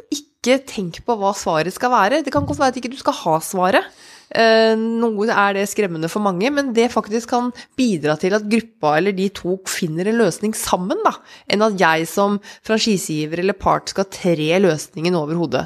ikke 0.09 0.57
tenke 0.67 1.03
på 1.05 1.15
hva 1.19 1.31
svaret 1.38 1.71
skal 1.71 1.91
være 1.94 2.23
Det 2.25 2.33
kan 2.33 2.47
godt 2.47 2.59
være 2.59 2.73
at 2.73 2.79
ikke 2.81 2.91
du 2.91 2.97
skal 3.00 3.15
ha 3.21 3.38
svaret. 3.45 3.85
Eh, 4.33 4.73
noe 4.79 5.27
er 5.29 5.57
det 5.57 5.65
skremmende 5.69 6.09
for 6.11 6.23
mange, 6.25 6.49
men 6.53 6.71
det 6.75 6.89
faktisk 6.93 7.29
kan 7.33 7.51
bidra 7.77 8.15
til 8.19 8.35
at 8.37 8.47
gruppa 8.49 8.95
eller 8.97 9.15
de 9.15 9.27
to 9.35 9.57
finner 9.69 10.09
en 10.09 10.19
løsning 10.21 10.55
sammen, 10.57 10.99
da, 11.05 11.13
enn 11.51 11.65
at 11.65 11.77
jeg 11.79 12.07
som 12.09 12.39
franchisegiver 12.65 13.43
eller 13.43 13.57
part 13.57 13.93
skal 13.93 14.09
tre 14.13 14.49
løsningen 14.63 15.17
over 15.19 15.37
hodet. 15.39 15.65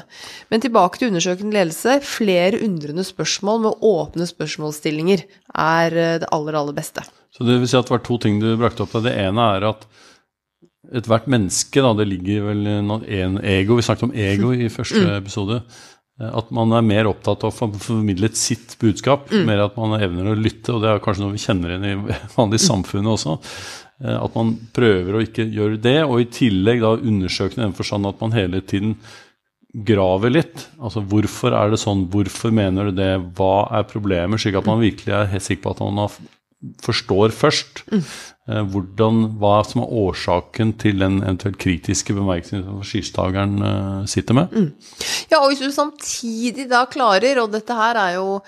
Men 0.52 0.64
tilbake 0.64 1.00
til 1.00 1.12
undersøkende 1.12 1.56
ledelse. 1.56 2.00
Flere 2.04 2.60
undrende 2.64 3.06
spørsmål 3.06 3.64
med 3.68 3.86
åpne 3.88 4.28
spørsmålsstillinger 4.28 5.24
er 5.54 5.96
eh, 5.96 6.18
det 6.24 6.28
aller, 6.34 6.58
aller 6.58 6.76
beste. 6.76 7.06
Så 7.34 7.46
det 7.46 7.60
vil 7.60 7.70
si 7.70 7.78
at 7.78 7.88
det 7.88 7.94
var 7.94 8.04
to 8.04 8.18
ting 8.20 8.40
du 8.42 8.50
brakte 8.58 8.84
opp. 8.84 8.96
Det 9.04 9.14
ene 9.14 9.50
er 9.56 9.68
at 9.68 9.86
ethvert 10.98 11.28
menneske, 11.30 11.82
da, 11.84 11.92
det 11.98 12.08
ligger 12.08 12.46
vel 12.48 12.66
en 12.68 13.38
ego 13.44 13.76
Vi 13.76 13.84
snakket 13.84 14.08
om 14.08 14.14
ego 14.16 14.52
i 14.56 14.70
første 14.72 15.04
mm. 15.04 15.14
episode. 15.18 15.60
Eh, 16.18 16.30
at 16.40 16.50
man 16.54 16.74
er 16.76 16.86
mer 16.86 17.10
opptatt 17.10 17.46
av 17.46 17.52
å 17.52 17.56
få 17.56 17.70
formidlet 17.82 18.38
sitt 18.38 18.76
budskap, 18.82 19.30
mm. 19.30 19.44
mer 19.48 19.66
at 19.68 19.78
man 19.78 19.98
evner 20.00 20.32
å 20.32 20.38
lytte. 20.38 20.74
Og 20.74 20.82
det 20.82 20.92
er 20.92 21.04
kanskje 21.04 21.26
noe 21.26 21.36
vi 21.36 21.44
kjenner 21.44 21.74
igjen 21.74 21.88
i 21.92 22.18
vanlig 22.38 22.62
samfunnet 22.64 23.14
også. 23.14 23.38
Eh, 24.04 24.18
at 24.18 24.36
man 24.38 24.56
prøver 24.76 25.16
å 25.16 25.22
ikke 25.24 25.46
gjøre 25.46 25.80
det, 25.84 26.00
og 26.06 26.20
i 26.22 26.28
tillegg 26.40 26.84
da 26.84 26.96
undersøke 26.98 27.58
i 27.58 27.64
den 27.64 27.76
forstand 27.78 28.10
at 28.10 28.20
man 28.24 28.36
hele 28.36 28.62
tiden 28.66 28.98
graver 29.88 30.32
litt. 30.32 30.64
Altså 30.80 31.02
hvorfor 31.04 31.54
er 31.54 31.70
det 31.70 31.80
sånn, 31.82 32.06
hvorfor 32.10 32.54
mener 32.54 32.88
du 32.88 32.98
det, 32.98 33.12
hva 33.36 33.68
er 33.78 33.86
problemet? 33.86 34.40
Slik 34.40 34.56
at 34.58 34.68
man 34.68 34.80
virkelig 34.82 35.14
er 35.14 35.30
helt 35.34 35.44
sikker 35.44 35.66
på 35.66 35.74
at 35.76 35.84
man 35.84 36.08
forstår 36.82 37.32
først. 37.34 37.84
Mm. 37.92 38.04
Eh, 38.48 38.64
hvordan, 38.72 39.20
hva 39.40 39.58
som 39.66 39.82
er 39.84 39.92
årsaken 40.02 40.72
til 40.80 41.02
den 41.02 41.20
eventuelt 41.20 41.58
kritiske 41.60 42.16
bemerkningen 42.16 42.64
som 42.66 42.80
skistakeren 42.86 43.58
eh, 43.62 44.06
sitter 44.10 44.38
med. 44.38 44.54
Mm. 44.54 44.72
Ja, 45.30 45.42
og 45.42 45.52
hvis 45.52 45.62
du 45.62 45.70
samtidig 45.74 46.68
da 46.70 46.84
klarer, 46.90 47.42
og 47.42 47.52
dette 47.54 47.76
her 47.78 48.00
er 48.00 48.16
jo 48.18 48.40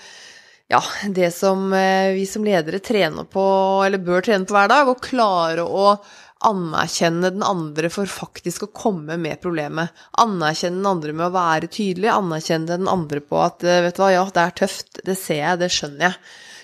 ja, 0.71 0.81
det 1.11 1.31
som 1.35 1.69
eh, 1.75 2.15
vi 2.17 2.25
som 2.27 2.47
ledere 2.47 2.81
trener 2.83 3.29
på, 3.29 3.45
eller 3.85 4.03
bør 4.03 4.27
trene 4.27 4.47
på 4.47 4.57
hver 4.57 4.71
dag, 4.71 4.91
å 4.91 4.99
klare 4.99 5.67
å 5.67 5.95
anerkjenne 6.41 7.29
den 7.35 7.43
andre 7.45 7.91
for 7.93 8.09
faktisk 8.09 8.65
å 8.65 8.73
komme 8.73 9.13
med 9.21 9.43
problemet. 9.43 9.93
Anerkjenne 10.19 10.81
den 10.81 10.89
andre 10.89 11.13
med 11.13 11.27
å 11.29 11.35
være 11.35 11.69
tydelig, 11.69 12.09
anerkjenne 12.09 12.79
den 12.79 12.89
andre 12.89 13.21
på 13.21 13.37
at 13.43 13.61
vet 13.61 13.93
du 13.93 14.01
hva, 14.01 14.15
ja, 14.15 14.23
det 14.33 14.47
er 14.47 14.55
tøft, 14.63 15.03
det 15.05 15.19
ser 15.21 15.43
jeg, 15.43 15.59
det 15.61 15.69
skjønner 15.75 16.09
jeg 16.09 16.17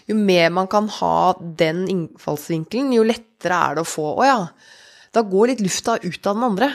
jo 0.07 0.15
mer 0.15 0.51
man 0.55 0.69
kan 0.71 0.87
ha 0.99 1.35
den 1.39 1.85
innfallsvinkelen, 1.91 2.93
jo 2.95 3.05
lettere 3.07 3.59
er 3.59 3.77
det 3.77 3.83
å 3.83 3.87
få 3.87 4.11
Å 4.15 4.27
ja, 4.27 4.41
da 5.15 5.23
går 5.27 5.53
litt 5.53 5.63
lufta 5.65 5.97
ut 6.01 6.29
av 6.29 6.37
den 6.37 6.47
andre. 6.47 6.69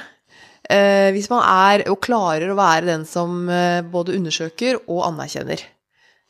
Eh, 0.63 1.11
hvis 1.15 1.31
man 1.33 1.43
er 1.43 1.87
og 1.91 2.01
klarer 2.05 2.53
å 2.53 2.59
være 2.59 2.91
den 2.93 3.07
som 3.09 3.49
eh, 3.51 3.81
både 3.83 4.17
undersøker 4.19 4.85
og 4.87 5.05
anerkjenner. 5.09 5.65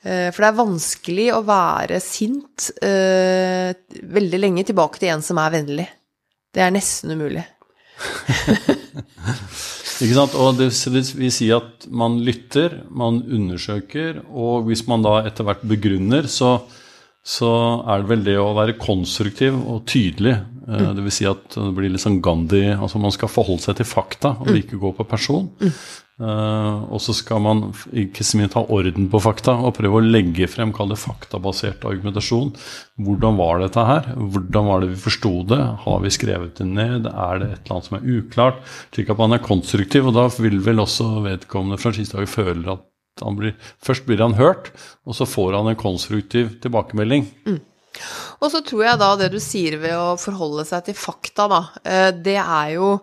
Eh, 0.02 0.28
for 0.32 0.42
det 0.42 0.50
er 0.50 0.58
vanskelig 0.58 1.28
å 1.36 1.42
være 1.46 2.00
sint 2.02 2.70
eh, 2.82 3.74
veldig 4.16 4.40
lenge 4.40 4.66
tilbake 4.70 5.02
til 5.02 5.12
en 5.14 5.24
som 5.24 5.40
er 5.42 5.54
vennlig. 5.58 5.88
Det 6.52 6.64
er 6.64 6.74
nesten 6.74 7.14
umulig. 7.14 7.44
Ikke 10.02 10.16
sant? 10.16 10.32
Og 10.34 10.56
det 10.58 10.72
vil 10.90 11.30
si 11.30 11.46
at 11.54 11.84
man 11.86 12.16
lytter, 12.26 12.80
man 12.90 13.20
undersøker, 13.22 14.24
og 14.26 14.66
hvis 14.66 14.82
man 14.90 15.04
da 15.04 15.20
etter 15.28 15.46
hvert 15.46 15.62
begrunner, 15.70 16.26
så 16.26 16.56
så 17.22 17.52
er 17.86 18.02
det 18.02 18.10
vel 18.10 18.24
det 18.26 18.38
å 18.40 18.52
være 18.56 18.78
konstruktiv 18.82 19.54
og 19.54 19.84
tydelig. 19.90 20.34
Eh, 20.66 20.78
mm. 20.82 20.88
Det 20.98 21.04
vil 21.06 21.14
si 21.14 21.26
at 21.30 21.54
det 21.54 21.72
blir 21.76 21.92
litt 21.92 22.02
sånn 22.02 22.22
Gandhi 22.22 22.64
altså 22.72 23.00
Man 23.02 23.14
skal 23.14 23.30
forholde 23.30 23.62
seg 23.66 23.78
til 23.78 23.88
fakta 23.88 24.36
og 24.40 24.50
mm. 24.50 24.56
ikke 24.62 24.80
gå 24.82 24.90
på 24.98 25.06
person. 25.08 25.50
Mm. 25.62 25.76
Uh, 26.22 26.84
og 26.92 27.00
så 27.02 27.14
skal 27.16 27.40
man 27.42 27.62
ikke 27.98 28.22
så 28.22 28.38
mye 28.38 28.50
ta 28.52 28.60
orden 28.70 29.08
på 29.10 29.18
fakta 29.24 29.56
og 29.64 29.72
prøve 29.74 29.98
å 29.98 30.04
legge 30.04 30.46
frem 30.46 30.70
kall 30.76 30.92
det 30.92 31.00
faktabasert 31.00 31.86
argumentasjon. 31.88 32.52
Hvordan 33.02 33.40
var 33.40 33.62
dette 33.62 33.86
her? 33.88 34.06
Hvordan 34.20 34.68
var 34.68 34.84
det 34.84 34.92
vi 34.92 35.00
forsto 35.02 35.32
det? 35.50 35.58
Har 35.82 35.98
vi 36.04 36.12
skrevet 36.14 36.60
det 36.60 36.68
ned? 36.68 37.08
Er 37.10 37.42
det 37.42 37.48
et 37.48 37.64
eller 37.64 37.78
annet 37.78 37.88
som 37.88 37.98
er 37.98 38.06
uklart? 38.20 38.62
Slik 38.92 39.10
at 39.10 39.22
man 39.24 39.34
er 39.34 39.42
konstruktiv, 39.42 40.12
og 40.12 40.18
da 40.20 40.28
vil 40.36 40.60
vel 40.62 40.84
også 40.84 41.08
vedkommende 41.26 41.80
franchisetaker 41.82 42.30
føle 42.30 42.76
at 42.76 42.86
blir, 43.38 43.54
først 43.82 44.06
blir 44.08 44.22
han 44.24 44.36
hørt, 44.38 44.72
og 45.06 45.16
så 45.18 45.28
får 45.28 45.58
han 45.58 45.70
en 45.72 45.78
konstruktiv 45.78 46.56
tilbakemelding. 46.64 47.28
Mm. 47.46 47.60
Og 48.42 48.50
så 48.52 48.62
tror 48.64 48.86
jeg 48.86 49.00
da 49.02 49.10
det 49.20 49.32
du 49.34 49.40
sier 49.42 49.78
ved 49.80 49.94
å 49.96 50.14
forholde 50.20 50.64
seg 50.68 50.86
til 50.88 50.98
fakta, 50.98 51.48
da, 51.50 51.62
eh, 51.84 52.10
det 52.12 52.38
er 52.40 52.76
jo 52.76 52.94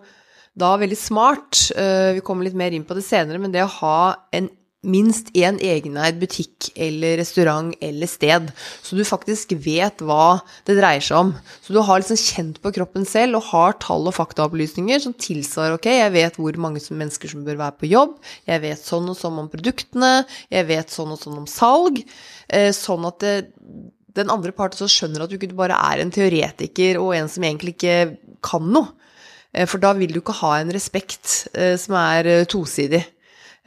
da 0.59 0.73
veldig 0.81 0.97
smart. 0.99 1.69
Eh, 1.77 2.15
vi 2.17 2.23
kommer 2.25 2.47
litt 2.47 2.57
mer 2.57 2.75
inn 2.75 2.87
på 2.87 2.97
det 2.97 3.05
senere, 3.05 3.39
men 3.41 3.53
det 3.53 3.63
å 3.63 3.75
ha 3.79 4.01
en 4.35 4.49
minst 4.87 5.27
én 5.35 5.57
egeneid 5.59 6.21
butikk 6.21 6.69
eller 6.79 7.17
restaurant 7.19 7.73
eller 7.83 8.07
sted, 8.07 8.47
så 8.55 8.95
du 8.95 9.03
faktisk 9.07 9.51
vet 9.59 9.99
hva 10.05 10.39
det 10.67 10.77
dreier 10.77 11.03
seg 11.03 11.19
om. 11.19 11.33
Så 11.59 11.75
du 11.75 11.81
har 11.83 11.99
liksom 11.99 12.19
kjent 12.21 12.61
på 12.63 12.71
kroppen 12.77 13.07
selv 13.07 13.41
og 13.41 13.49
har 13.51 13.75
tall 13.83 14.07
og 14.07 14.15
faktaopplysninger 14.15 15.03
som 15.03 15.15
tilsvarer 15.19 15.75
ok, 15.75 15.89
jeg 15.91 16.15
vet 16.15 16.39
hvor 16.39 16.59
mange 16.63 16.79
mennesker 16.79 17.31
som 17.33 17.43
bør 17.47 17.59
være 17.59 17.79
på 17.81 17.91
jobb, 17.91 18.15
jeg 18.47 18.63
vet 18.63 18.83
sånn 18.83 19.11
og 19.11 19.19
sånn 19.19 19.43
om 19.43 19.51
produktene, 19.51 20.13
jeg 20.53 20.69
vet 20.71 20.95
sånn 20.95 21.11
og 21.15 21.19
sånn 21.19 21.41
om 21.43 21.49
salg, 21.49 21.99
eh, 22.47 22.71
sånn 22.75 23.07
at 23.09 23.19
det, 23.25 23.35
den 24.15 24.31
andre 24.31 24.55
parten 24.55 24.79
så 24.79 24.89
skjønner 24.91 25.25
at 25.25 25.31
du 25.31 25.37
ikke 25.37 25.59
bare 25.59 25.77
er 25.91 26.01
en 26.01 26.13
teoretiker 26.13 27.01
og 27.01 27.13
en 27.17 27.29
som 27.31 27.43
egentlig 27.43 27.75
ikke 27.75 27.99
kan 28.45 28.63
noe. 28.71 28.95
Eh, 29.53 29.67
for 29.69 29.81
da 29.81 29.93
vil 29.97 30.13
du 30.13 30.21
ikke 30.21 30.39
ha 30.41 30.57
en 30.59 30.73
respekt 30.73 31.49
eh, 31.53 31.75
som 31.79 31.97
er 31.99 32.29
eh, 32.29 32.47
tosidig. 32.49 33.03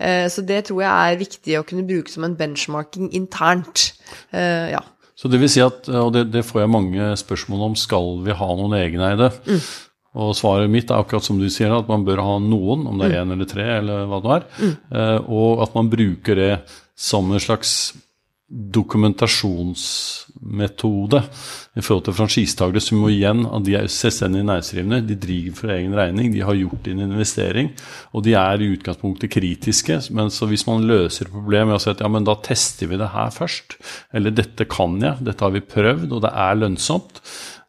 Så 0.01 0.43
det 0.43 0.65
tror 0.67 0.81
jeg 0.83 0.91
er 1.13 1.19
viktig 1.21 1.55
å 1.59 1.65
kunne 1.69 1.85
bruke 1.87 2.11
som 2.11 2.25
en 2.27 2.35
benchmarking 2.35 3.13
internt. 3.15 3.93
Ja. 4.33 4.81
Så 5.15 5.31
det 5.31 5.39
vil 5.39 5.51
si 5.53 5.61
at, 5.63 5.87
og 5.87 6.11
det, 6.17 6.25
det, 6.35 6.43
får 6.49 6.65
jeg 6.65 6.73
mange 6.73 7.13
spørsmål 7.21 7.67
om, 7.69 7.77
skal 7.79 8.17
vi 8.25 8.35
ha 8.35 8.49
noen 8.59 8.75
egeneide? 8.81 9.29
Mm. 9.47 9.61
Og 10.23 10.33
svaret 10.37 10.73
mitt 10.73 10.91
er 10.91 11.01
akkurat 11.01 11.25
som 11.25 11.39
du 11.39 11.47
sier, 11.53 11.73
at 11.73 11.89
man 11.89 12.03
bør 12.05 12.25
ha 12.25 12.39
noen, 12.43 12.89
om 12.91 12.99
det 12.99 13.13
er 13.13 13.21
én 13.23 13.31
mm. 13.31 13.35
eller 13.37 13.49
tre, 13.49 13.69
eller 13.79 14.09
hva 14.11 14.19
det 14.25 14.33
er. 14.35 14.49
Mm. 14.59 14.75
Og 15.39 15.63
at 15.65 15.77
man 15.79 15.93
bruker 15.93 16.41
det 16.41 16.51
som 16.99 17.31
en 17.31 17.43
slags 17.43 17.93
dokumentasjonsmetode 18.53 21.23
i 21.73 21.81
forhold 21.81 22.05
til 22.05 22.13
franchisetakere, 22.19 22.83
som 22.85 22.99
jo 23.01 23.09
igjen 23.09 23.47
at 23.49 23.65
de 23.65 23.73
er 23.79 23.87
selvstendig 23.89 24.43
næringsdrivende. 24.45 25.07
De 25.09 25.17
driver 25.23 25.55
for 25.57 25.73
egen 25.73 25.95
regning, 25.97 26.29
de 26.35 26.43
har 26.45 26.59
gjort 26.59 26.89
en 26.93 27.01
investering, 27.07 27.71
og 28.13 28.21
de 28.27 28.33
er 28.37 28.61
i 28.61 28.69
utgangspunktet 28.75 29.33
kritiske. 29.33 29.97
Men 30.13 30.29
så 30.35 30.47
hvis 30.51 30.67
man 30.69 30.85
løser 30.89 31.27
et 31.27 31.33
problem 31.33 31.69
med 31.71 31.77
å 31.79 31.83
si 31.83 31.91
at 31.95 32.03
ja, 32.05 32.09
men 32.13 32.27
da 32.29 32.35
tester 32.45 32.87
vi 32.91 33.01
det 33.01 33.15
her 33.15 33.31
først, 33.33 33.69
eller 34.13 34.31
dette 34.37 34.65
kan 34.69 34.93
jeg, 35.01 35.17
dette 35.25 35.45
har 35.47 35.53
vi 35.57 35.63
prøvd, 35.65 36.13
og 36.13 36.21
det 36.27 36.33
er 36.45 36.61
lønnsomt, 36.61 37.15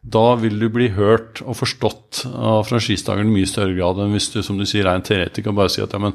da 0.04 0.36
vil 0.36 0.60
du 0.60 0.68
bli 0.68 0.92
hørt 0.92 1.40
og 1.48 1.56
forstått 1.56 2.28
av 2.28 2.68
franchisetakeren 2.68 3.32
i 3.32 3.36
mye 3.38 3.48
større 3.48 3.72
grad 3.72 3.96
enn 4.04 4.12
hvis 4.12 4.28
du 4.34 4.44
som 4.44 4.60
du 4.60 4.68
sier, 4.68 4.84
er 4.84 4.96
en 4.98 5.06
teoretiker 5.06 5.48
og 5.48 5.56
bare 5.62 5.72
sier 5.72 5.88
at 5.88 5.96
ja, 5.96 6.00
men 6.04 6.12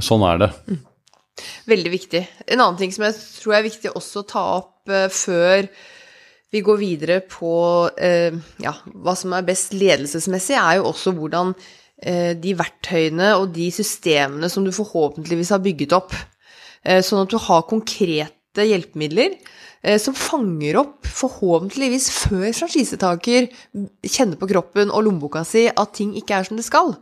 sånn 0.00 0.24
er 0.24 0.40
det. 0.40 0.48
Mm. 0.70 0.80
Veldig 1.70 1.92
viktig. 1.92 2.22
En 2.48 2.60
annen 2.60 2.78
ting 2.80 2.92
som 2.94 3.06
jeg 3.06 3.16
tror 3.40 3.58
er 3.58 3.66
viktig 3.66 3.92
også 3.96 4.22
å 4.22 4.28
ta 4.28 4.44
opp 4.58 4.90
uh, 4.90 5.06
før 5.12 5.68
vi 6.50 6.62
går 6.66 6.80
videre 6.80 7.20
på 7.30 7.52
uh, 7.90 8.40
ja, 8.62 8.74
hva 9.04 9.14
som 9.18 9.36
er 9.36 9.46
best 9.46 9.76
ledelsesmessig, 9.76 10.56
er 10.58 10.80
jo 10.80 10.88
også 10.90 11.14
hvordan 11.16 11.54
uh, 11.54 12.32
de 12.40 12.56
verktøyene 12.58 13.32
og 13.38 13.54
de 13.54 13.70
systemene 13.74 14.50
som 14.50 14.66
du 14.66 14.72
forhåpentligvis 14.74 15.54
har 15.54 15.64
bygget 15.64 15.96
opp, 15.96 16.14
sånn 16.80 17.26
at 17.26 17.28
du 17.28 17.36
har 17.44 17.66
konkrete 17.68 18.64
hjelpemidler 18.64 19.34
som 20.00 20.14
fanger 20.16 20.78
opp, 20.80 21.04
forhåpentligvis 21.04 22.06
før 22.22 22.46
franchisetaker 22.56 23.50
kjenner 24.00 24.40
på 24.40 24.48
kroppen 24.48 24.88
og 24.88 25.04
lommeboka 25.04 25.42
si 25.44 25.66
at 25.68 25.92
ting 25.98 26.14
ikke 26.16 26.38
er 26.38 26.48
som 26.48 26.56
det 26.56 26.64
skal. 26.64 26.94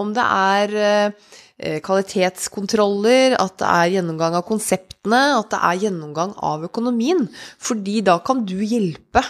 Om 0.00 0.14
det 0.16 0.24
er 0.24 0.72
Eh, 0.72 1.12
kvalitetskontroller, 1.58 3.34
at 3.40 3.56
det 3.58 3.66
er 3.66 3.94
gjennomgang 3.96 4.36
av 4.38 4.46
konseptene, 4.46 5.22
at 5.40 5.50
det 5.50 5.58
er 5.58 5.82
gjennomgang 5.88 6.36
av 6.44 6.62
økonomien. 6.68 7.26
Fordi 7.58 7.98
da 8.06 8.20
kan 8.22 8.44
du 8.46 8.60
hjelpe 8.62 9.24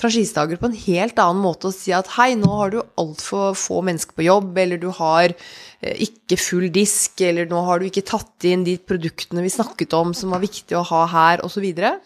franchisetakere 0.00 0.60
på 0.60 0.68
en 0.68 0.76
helt 0.76 1.20
annen 1.22 1.40
måte 1.40 1.70
og 1.70 1.76
si 1.76 1.92
at 1.96 2.10
hei, 2.18 2.34
nå 2.36 2.50
har 2.58 2.72
du 2.72 2.80
altfor 3.00 3.56
få 3.56 3.80
mennesker 3.86 4.16
på 4.16 4.26
jobb, 4.26 4.56
eller 4.60 4.80
du 4.80 4.90
har 4.98 5.32
eh, 5.32 5.96
ikke 6.06 6.38
full 6.40 6.68
disk, 6.72 7.20
eller 7.24 7.48
nå 7.48 7.62
har 7.68 7.80
du 7.80 7.88
ikke 7.88 8.04
tatt 8.08 8.48
inn 8.48 8.66
de 8.66 8.76
produktene 8.80 9.44
vi 9.44 9.52
snakket 9.52 9.96
om 9.96 10.12
som 10.16 10.34
var 10.36 10.44
viktig 10.44 10.76
å 10.76 10.84
ha 10.92 11.04
her, 11.12 11.44
osv. 11.46 11.64
Um, 11.72 11.96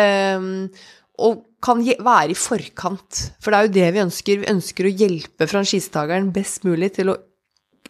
ehm, 0.00 0.52
og 1.20 1.46
kan 1.60 1.80
være 1.84 2.32
i 2.32 2.38
forkant. 2.38 3.24
For 3.40 3.52
det 3.52 3.58
er 3.58 3.66
jo 3.66 3.74
det 3.74 3.88
vi 3.92 4.04
ønsker. 4.04 4.40
Vi 4.40 4.52
ønsker 4.54 4.86
å 4.88 4.94
hjelpe 5.02 5.48
franchisetakeren 5.48 6.30
best 6.32 6.64
mulig 6.64 6.94
til 6.96 7.12
å 7.12 7.18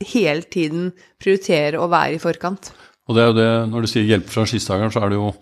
hele 0.00 0.47
tiden 0.49 0.90
prioritere 1.21 1.80
å 1.80 1.88
være 1.90 2.16
i 2.16 2.23
forkant. 2.23 2.73
Og 3.09 3.16
det 3.16 3.23
er 3.23 3.30
jo 3.30 3.38
det, 3.38 3.50
Når 3.71 3.80
du 3.80 3.90
sier 3.90 4.09
hjelp 4.09 4.28
franchisetakeren, 4.30 4.92
så 4.95 5.02
er 5.02 5.12
det 5.12 5.19
jo 5.19 5.33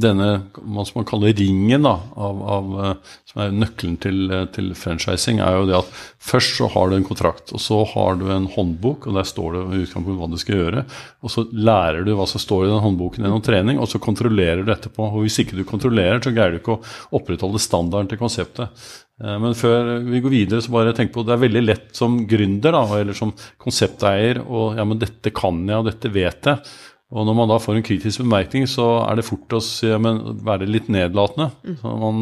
denne 0.00 0.28
hva 0.54 0.84
som 0.86 1.00
man 1.00 1.06
kaller 1.08 1.34
ringen 1.36 1.86
da, 1.86 1.94
av, 2.16 2.42
av, 2.54 2.68
eh, 2.84 3.16
som 3.28 3.42
er 3.44 3.56
nøkkelen 3.56 3.96
til, 4.02 4.20
eh, 4.34 4.44
til, 4.54 4.70
franchising, 4.78 5.42
er 5.44 5.58
jo 5.58 5.66
det 5.68 5.76
at 5.78 5.90
først 6.30 6.60
så 6.60 6.68
har 6.74 6.90
du 6.90 6.98
en 6.98 7.06
kontrakt, 7.06 7.52
og 7.54 7.62
så 7.62 7.80
har 7.94 8.20
du 8.20 8.26
en 8.34 8.48
håndbok, 8.54 9.08
og 9.08 9.18
der 9.18 9.28
står 9.28 9.56
det 9.56 9.64
i 9.64 9.82
utgangspunktet 9.86 10.20
hva 10.22 10.30
du 10.32 10.38
skal 10.42 10.62
gjøre. 10.62 10.86
Og 11.22 11.34
så 11.34 11.46
lærer 11.52 12.06
du 12.06 12.14
hva 12.18 12.28
som 12.30 12.42
står 12.42 12.66
i 12.66 12.72
den 12.72 12.84
håndboken 12.84 13.26
gjennom 13.26 13.44
trening, 13.44 13.82
og 13.82 13.90
så 13.90 14.02
kontrollerer 14.02 14.64
du 14.64 14.72
etterpå. 14.74 15.10
Og 15.10 15.26
hvis 15.26 15.40
ikke 15.42 15.58
du 15.58 15.66
kontrollerer, 15.68 16.22
så 16.24 16.34
greier 16.34 16.56
du 16.56 16.62
ikke 16.62 16.78
å 16.78 17.20
opprettholde 17.20 17.62
standarden 17.62 18.12
til 18.12 18.22
konseptet. 18.22 18.88
Eh, 19.22 19.38
men 19.42 19.56
før 19.58 19.96
vi 20.06 20.22
går 20.22 20.34
videre, 20.34 20.62
så 20.62 20.74
bare 20.74 20.94
tenk 20.96 21.12
på 21.14 21.24
det 21.26 21.34
er 21.34 21.42
veldig 21.46 21.64
lett 21.64 21.88
som 21.98 22.20
gründer 22.28 22.76
da, 22.76 22.84
eller 23.00 23.16
som 23.18 23.34
konsepteier 23.60 24.42
og 24.44 24.78
ja, 24.78 24.86
men 24.86 25.00
dette 25.00 25.34
kan 25.34 25.64
jeg, 25.66 25.80
og 25.80 25.90
dette 25.90 26.12
vet 26.14 26.52
jeg. 26.52 26.62
Og 27.08 27.24
når 27.24 27.36
man 27.38 27.48
da 27.48 27.56
får 27.56 27.78
en 27.78 27.84
kritisk 27.86 28.20
bemerkning, 28.20 28.66
så 28.68 28.84
er 29.06 29.16
det 29.16 29.24
fort 29.24 29.54
å 29.56 29.62
si, 29.64 29.88
men, 29.96 30.20
være 30.44 30.68
litt 30.68 30.90
nedlatende. 30.92 31.46
Mm. 31.64 31.76
Man, 32.02 32.18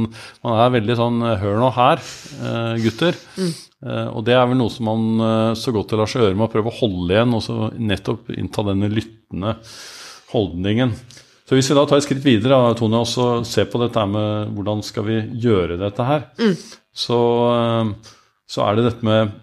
man, 0.46 0.58
er 0.62 0.74
veldig 0.76 0.96
sånn 1.00 1.24
Hør 1.40 1.58
nå 1.58 1.70
her, 1.74 2.02
eh, 2.38 2.76
gutter. 2.84 3.18
Mm. 3.34 3.48
Eh, 3.82 4.08
og 4.12 4.22
det 4.28 4.36
er 4.36 4.46
vel 4.46 4.60
noe 4.60 4.70
som 4.70 4.86
man 4.86 5.24
eh, 5.26 5.50
så 5.58 5.74
godt 5.74 5.90
det 5.90 5.98
lar 5.98 6.10
seg 6.10 6.22
gjøre 6.22 6.38
med 6.38 6.46
å 6.46 6.52
prøve 6.52 6.70
å 6.70 6.78
holde 6.78 7.16
igjen, 7.16 7.34
og 7.34 7.42
så 7.42 7.56
nettopp 7.74 8.30
innta 8.36 8.62
denne 8.68 8.90
lyttende 8.92 9.56
holdningen. 10.30 10.94
Så 11.46 11.58
hvis 11.58 11.70
vi 11.70 11.78
da 11.78 11.84
tar 11.86 11.98
et 11.98 12.06
skritt 12.06 12.22
videre, 12.22 12.60
Tone, 12.78 13.02
og 13.02 13.10
så 13.10 13.26
ser 13.46 13.66
på 13.70 13.82
dette 13.82 14.06
med 14.10 14.54
hvordan 14.54 14.86
skal 14.86 15.06
vi 15.06 15.18
gjøre 15.42 15.80
dette 15.82 16.06
her, 16.06 16.28
mm. 16.38 16.54
så, 16.94 17.18
så 18.50 18.64
er 18.66 18.78
det 18.78 18.86
dette 18.86 19.06
med 19.06 19.34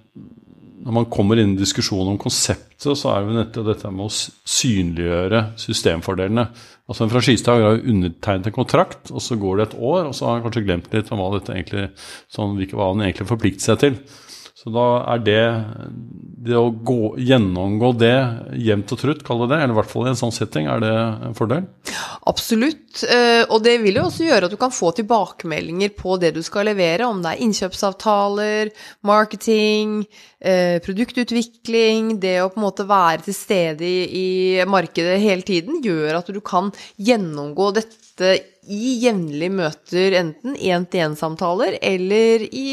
når 0.84 0.96
man 0.98 1.08
kommer 1.12 1.40
inn 1.40 1.54
i 1.56 1.62
diskusjonen 1.62 2.12
om 2.14 2.20
konseptet, 2.20 2.90
så 3.00 3.14
er 3.14 3.24
det 3.24 3.38
nettopp 3.38 3.70
dette 3.70 3.92
med 3.94 4.10
å 4.10 4.12
synliggjøre 4.12 5.44
systemfordelene. 5.62 6.44
Altså 6.92 7.06
En 7.06 7.14
franchisetaker 7.14 7.68
har 7.70 7.80
undertegnet 7.94 8.50
en 8.50 8.56
kontrakt, 8.58 9.14
og 9.14 9.24
så 9.24 9.38
går 9.40 9.60
det 9.60 9.68
et 9.70 9.78
år, 9.80 10.10
og 10.10 10.18
så 10.18 10.28
har 10.28 10.38
han 10.38 10.44
kanskje 10.44 10.66
glemt 10.68 10.92
litt 10.92 11.12
om 11.16 11.22
hva, 11.24 11.30
dette 11.38 11.56
egentlig, 11.56 11.86
sånn, 12.36 12.60
hva 12.74 12.90
han 12.92 13.06
egentlig 13.06 13.30
forplikter 13.32 13.70
seg 13.70 13.80
til. 13.86 13.98
Så 14.64 14.72
da 14.72 14.88
er 15.12 15.20
det 15.20 15.42
det 16.44 16.56
å 16.56 16.70
gå, 16.72 17.16
gjennomgå 17.20 17.90
det 18.00 18.16
jevnt 18.64 18.92
og 18.96 19.00
trutt, 19.00 19.24
kall 19.28 19.42
det 19.44 19.50
det, 19.54 19.58
eller 19.64 19.74
i 19.76 19.78
hvert 19.78 19.92
fall 19.92 20.08
i 20.08 20.12
en 20.12 20.20
sånn 20.20 20.32
setting, 20.36 20.68
er 20.72 20.80
det 20.84 20.92
en 21.28 21.36
fordel? 21.36 21.66
Absolutt. 22.32 23.02
Eh, 23.04 23.44
og 23.48 23.64
det 23.64 23.78
vil 23.84 24.00
jo 24.00 24.06
også 24.08 24.28
gjøre 24.28 24.48
at 24.48 24.54
du 24.54 24.60
kan 24.60 24.72
få 24.76 24.94
tilbakemeldinger 24.96 25.92
på 25.98 26.16
det 26.22 26.34
du 26.36 26.40
skal 26.44 26.68
levere, 26.72 27.08
om 27.08 27.20
det 27.24 27.34
er 27.34 27.44
innkjøpsavtaler, 27.44 28.72
marketing, 29.08 29.98
eh, 30.40 30.78
produktutvikling, 30.84 32.16
det 32.24 32.38
å 32.44 32.48
på 32.54 32.60
en 32.60 32.68
måte 32.68 32.88
være 32.88 33.28
til 33.28 33.36
stede 33.36 33.92
i 34.16 34.64
markedet 34.68 35.20
hele 35.24 35.48
tiden, 35.48 35.84
gjør 35.84 36.22
at 36.22 36.32
du 36.32 36.40
kan 36.44 36.72
gjennomgå 36.96 37.72
dette 37.80 38.36
i 38.72 38.96
jevnlige 39.04 39.60
møter, 39.60 40.20
enten 40.24 40.56
én-til-én-samtaler 40.56 41.80
eller 41.84 42.48
i 42.48 42.68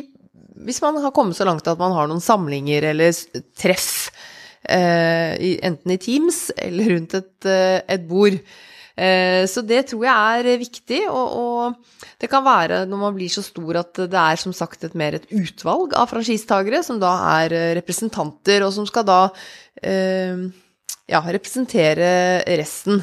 hvis 0.67 0.81
man 0.85 0.99
har 1.03 1.15
kommet 1.15 1.39
så 1.39 1.47
langt 1.49 1.69
at 1.69 1.81
man 1.81 1.95
har 1.97 2.09
noen 2.11 2.23
samlinger 2.23 2.91
eller 2.93 3.15
treff, 3.59 4.11
eh, 4.69 5.37
enten 5.67 5.95
i 5.95 6.01
Teams 6.01 6.49
eller 6.57 6.95
rundt 6.95 7.15
et, 7.19 7.47
eh, 7.47 7.81
et 7.89 8.07
bord. 8.09 8.37
Eh, 9.01 9.47
så 9.49 9.63
det 9.65 9.87
tror 9.89 10.05
jeg 10.05 10.41
er 10.45 10.61
viktig, 10.61 11.01
og, 11.09 11.77
det 12.21 12.29
kan 12.29 12.45
være 12.45 12.85
når 12.85 12.99
man 13.01 13.15
blir 13.17 13.31
så 13.33 13.41
stor 13.41 13.79
at 13.81 13.95
det 13.95 14.19
er 14.19 14.37
som 14.37 14.53
sagt 14.53 14.85
et 14.85 14.95
mer 14.95 15.15
et 15.17 15.31
utvalg 15.33 15.95
av 15.97 16.11
franchisetagere, 16.11 16.83
som 16.85 16.99
da 17.01 17.15
er 17.41 17.55
representanter, 17.79 18.61
og 18.67 18.75
som 18.77 18.85
skal 18.85 19.07
da 19.09 19.21
ja, 19.81 21.21
representere 21.25 22.45
resten. 22.61 23.01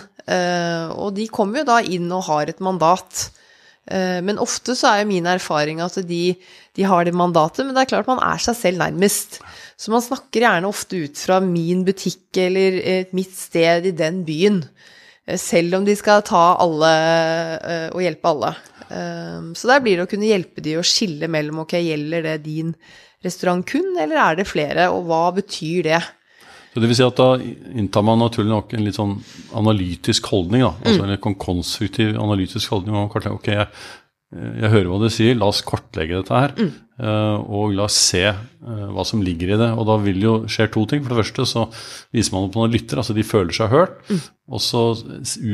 Og 0.93 1.09
de 1.17 1.25
kommer 1.33 1.63
jo 1.63 1.69
da 1.71 1.79
inn 1.81 2.05
og 2.13 2.27
har 2.29 2.51
et 2.51 2.61
mandat 2.61 3.31
men 3.87 4.39
ofte 4.43 4.75
så 4.75 4.89
er 4.89 5.01
jo 5.01 5.09
min 5.13 5.27
erfaring 5.31 5.79
at 5.79 5.95
de, 6.03 6.35
de, 6.75 6.83
har 6.83 7.05
det 7.07 7.13
mandatet, 7.15 7.63
men 7.63 7.71
det 7.71 7.85
er 7.85 7.91
klart 7.93 8.09
man 8.09 8.19
er 8.19 8.41
seg 8.43 8.57
selv 8.59 8.81
nærmest. 8.81 9.39
Så 9.79 9.93
man 9.93 10.03
snakker 10.03 10.43
gjerne 10.43 10.67
ofte 10.67 10.99
ut 11.05 11.21
fra 11.21 11.37
min 11.43 11.85
butikk 11.87 12.39
eller 12.43 12.79
mitt 13.15 13.31
sted 13.37 13.87
i 13.87 13.95
den 13.95 14.23
byen. 14.27 14.59
Eh, 15.23 15.39
selv 15.39 15.79
om 15.79 15.87
de 15.87 15.95
skal 15.95 16.25
ta 16.27 16.45
alle 16.59 16.93
eh, 17.57 17.87
og 17.93 18.03
hjelpe 18.03 18.33
alle. 18.33 18.55
Så 18.87 19.67
der 19.67 19.81
blir 19.83 19.97
det 19.99 20.05
å 20.05 20.07
kunne 20.07 20.29
hjelpe 20.29 20.61
de 20.63 20.77
å 20.79 20.85
skille 20.85 21.27
mellom 21.27 21.65
ok, 21.65 21.73
gjelder 21.83 22.23
det 22.23 22.35
din 22.45 22.69
restaurant 23.25 23.65
kun, 23.67 23.89
eller 23.99 24.19
er 24.21 24.37
det 24.39 24.47
flere, 24.47 24.85
og 24.93 25.09
hva 25.09 25.25
betyr 25.35 25.89
det? 25.89 25.99
Så 26.77 26.81
det 26.83 26.91
vil 26.91 26.97
si 26.99 27.05
at 27.07 27.17
Da 27.17 27.29
inntar 27.73 28.03
man 28.05 28.19
naturlig 28.21 28.51
nok 28.51 28.73
en 28.77 28.83
litt 28.85 28.97
sånn 28.99 29.15
analytisk 29.57 30.27
holdning. 30.29 30.61
da, 30.61 30.75
altså. 30.85 31.07
En 31.09 31.39
konstruktiv 31.41 32.11
analytisk 32.21 32.69
holdning. 32.69 32.93
Man 32.93 33.09
kan, 33.09 33.25
ok, 33.33 33.47
jeg, 33.49 33.65
jeg, 34.29 34.69
hører 34.75 34.91
hva 34.91 34.99
du 35.01 35.07
sier, 35.09 35.33
la 35.33 35.49
oss 35.49 35.63
kartlegge 35.65 36.19
dette 36.19 36.37
her. 36.37 36.53
Mm. 36.53 36.75
Uh, 37.01 37.37
og 37.49 37.73
la 37.73 37.87
oss 37.87 37.97
se 37.97 38.21
uh, 38.29 38.85
hva 38.93 39.05
som 39.09 39.25
ligger 39.25 39.55
i 39.55 39.57
det. 39.57 39.71
Og 39.73 39.89
da 39.89 39.97
vil 40.05 40.21
jo 40.21 40.35
skje 40.45 40.69
to 40.75 40.85
ting. 40.85 41.01
For 41.01 41.15
det 41.15 41.23
første 41.23 41.47
så 41.49 41.65
viser 42.13 42.35
man 42.35 42.45
opp 42.45 42.59
noen 42.59 42.77
lytter, 42.77 43.01
altså 43.01 43.17
de 43.17 43.25
føler 43.25 43.57
seg 43.57 43.73
hørt. 43.73 43.97
Mm. 44.11 44.21
Og 44.53 44.61
så 44.61 44.83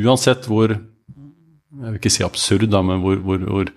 uansett 0.03 0.51
hvor 0.51 0.75
Jeg 0.75 1.89
vil 1.89 2.01
ikke 2.03 2.11
si 2.13 2.27
absurd, 2.27 2.67
da, 2.69 2.83
men 2.85 2.99
hvor, 3.01 3.15
hvor, 3.23 3.47
hvor 3.47 3.71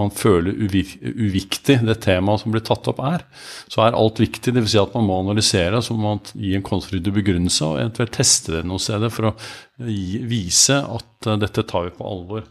man 0.00 0.10
føler 0.14 0.56
uviktig 0.58 1.78
det 1.86 1.98
temaet 2.04 2.42
som 2.42 2.54
blir 2.54 2.64
tatt 2.66 2.88
opp, 2.90 3.02
er, 3.04 3.24
så 3.70 3.84
er 3.84 3.98
alt 3.98 4.20
viktig. 4.22 4.54
Dvs. 4.56 4.72
Si 4.72 4.80
at 4.80 4.96
man 4.96 5.06
må 5.08 5.20
analysere, 5.22 5.82
så 5.84 5.96
må 5.96 6.14
man 6.14 6.22
gi 6.32 6.54
en 6.56 6.66
konstruktiv 6.66 7.16
begrunnelse 7.20 7.64
og 7.66 7.80
eventuelt 7.82 8.14
teste 8.16 8.56
det 8.56 8.64
noe 8.68 8.82
sted 8.82 9.06
for 9.14 9.30
å 9.30 9.34
gi, 9.84 10.20
vise 10.28 10.80
at 10.82 11.30
uh, 11.30 11.38
dette 11.40 11.66
tar 11.68 11.88
vi 11.88 11.96
på 11.96 12.06
alvor. 12.08 12.46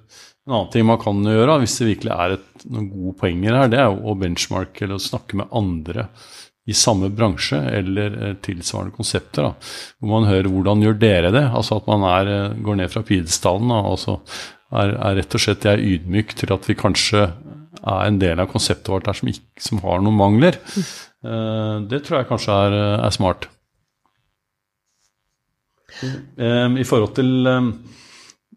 En 0.47 0.55
annen 0.55 0.71
ting 0.71 0.87
man 0.87 1.01
kan 1.01 1.19
gjøre, 1.27 1.59
hvis 1.61 1.79
det 1.81 1.89
virkelig 1.89 2.13
er 2.15 2.37
et, 2.37 2.67
noen 2.71 2.91
gode 2.93 3.17
poenger 3.19 3.57
her, 3.59 3.71
det 3.71 3.81
er 3.83 3.91
å 3.91 4.15
benchmarke 4.15 4.85
eller 4.85 4.99
å 4.99 5.07
snakke 5.09 5.41
med 5.41 5.51
andre 5.55 6.07
i 6.67 6.75
samme 6.75 7.09
bransje 7.15 7.57
eller 7.57 8.15
eh, 8.27 8.35
tilsvarende 8.43 8.95
konsepter. 8.95 9.47
Da, 9.47 9.73
hvor 9.99 10.11
man 10.11 10.27
hører 10.27 10.51
hvordan 10.51 10.83
gjør 10.83 10.97
dere 10.99 11.31
det? 11.35 11.45
Altså 11.55 11.79
at 11.79 11.87
man 11.87 12.03
er, 12.09 12.31
eh, 12.31 12.57
går 12.63 12.79
ned 12.81 12.91
fra 12.91 13.03
pidestallen 13.07 13.71
og 13.77 13.95
så 14.01 14.17
er, 14.71 14.93
er, 14.95 15.17
rett 15.19 15.35
og 15.37 15.43
slett 15.43 15.67
jeg 15.67 15.77
er 15.77 15.85
ydmyk 15.95 16.33
til 16.37 16.53
at 16.55 16.65
vi 16.67 16.75
kanskje 16.77 17.27
er 17.77 18.07
en 18.07 18.17
del 18.19 18.39
av 18.41 18.49
konseptet 18.51 18.89
vårt 18.91 19.07
der 19.07 19.15
som, 19.17 19.29
ikke, 19.31 19.45
som 19.63 19.81
har 19.83 20.01
noen 20.03 20.17
mangler. 20.17 20.57
Mm. 21.23 21.85
det 21.91 22.01
tror 22.05 22.19
jeg 22.19 22.29
kanskje 22.29 22.57
er, 22.67 22.75
er 23.05 23.13
smart. 23.15 23.47
Um, 26.37 26.77
I 26.77 26.85
forhold 26.85 27.15
til 27.17 27.47
um, 27.47 27.71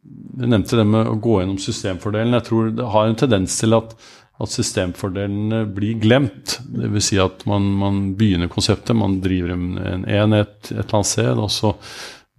Du 0.02 0.44
nevnte 0.44 0.76
det 0.76 0.84
med 0.88 1.08
å 1.08 1.18
gå 1.22 1.38
gjennom 1.40 1.60
systemfordelen. 1.62 2.36
Jeg 2.36 2.48
tror 2.48 2.72
det 2.74 2.88
har 2.94 3.08
en 3.08 3.20
tendens 3.22 3.56
til 3.60 3.76
at, 3.76 3.94
at 4.40 4.52
systemfordelene 4.52 5.62
blir 5.76 6.00
glemt. 6.02 6.58
Dvs. 6.66 7.10
Si 7.10 7.20
at 7.22 7.44
man, 7.48 7.68
man, 7.80 8.02
begynner 8.18 8.50
konseptet, 8.52 8.96
man 8.98 9.20
driver 9.24 9.54
en, 9.54 9.70
en 9.78 10.08
enhet 10.08 10.56
et 10.72 10.74
eller 10.80 10.98
annet 11.00 11.12
sted, 11.12 11.32
og 11.36 11.52
så 11.54 11.74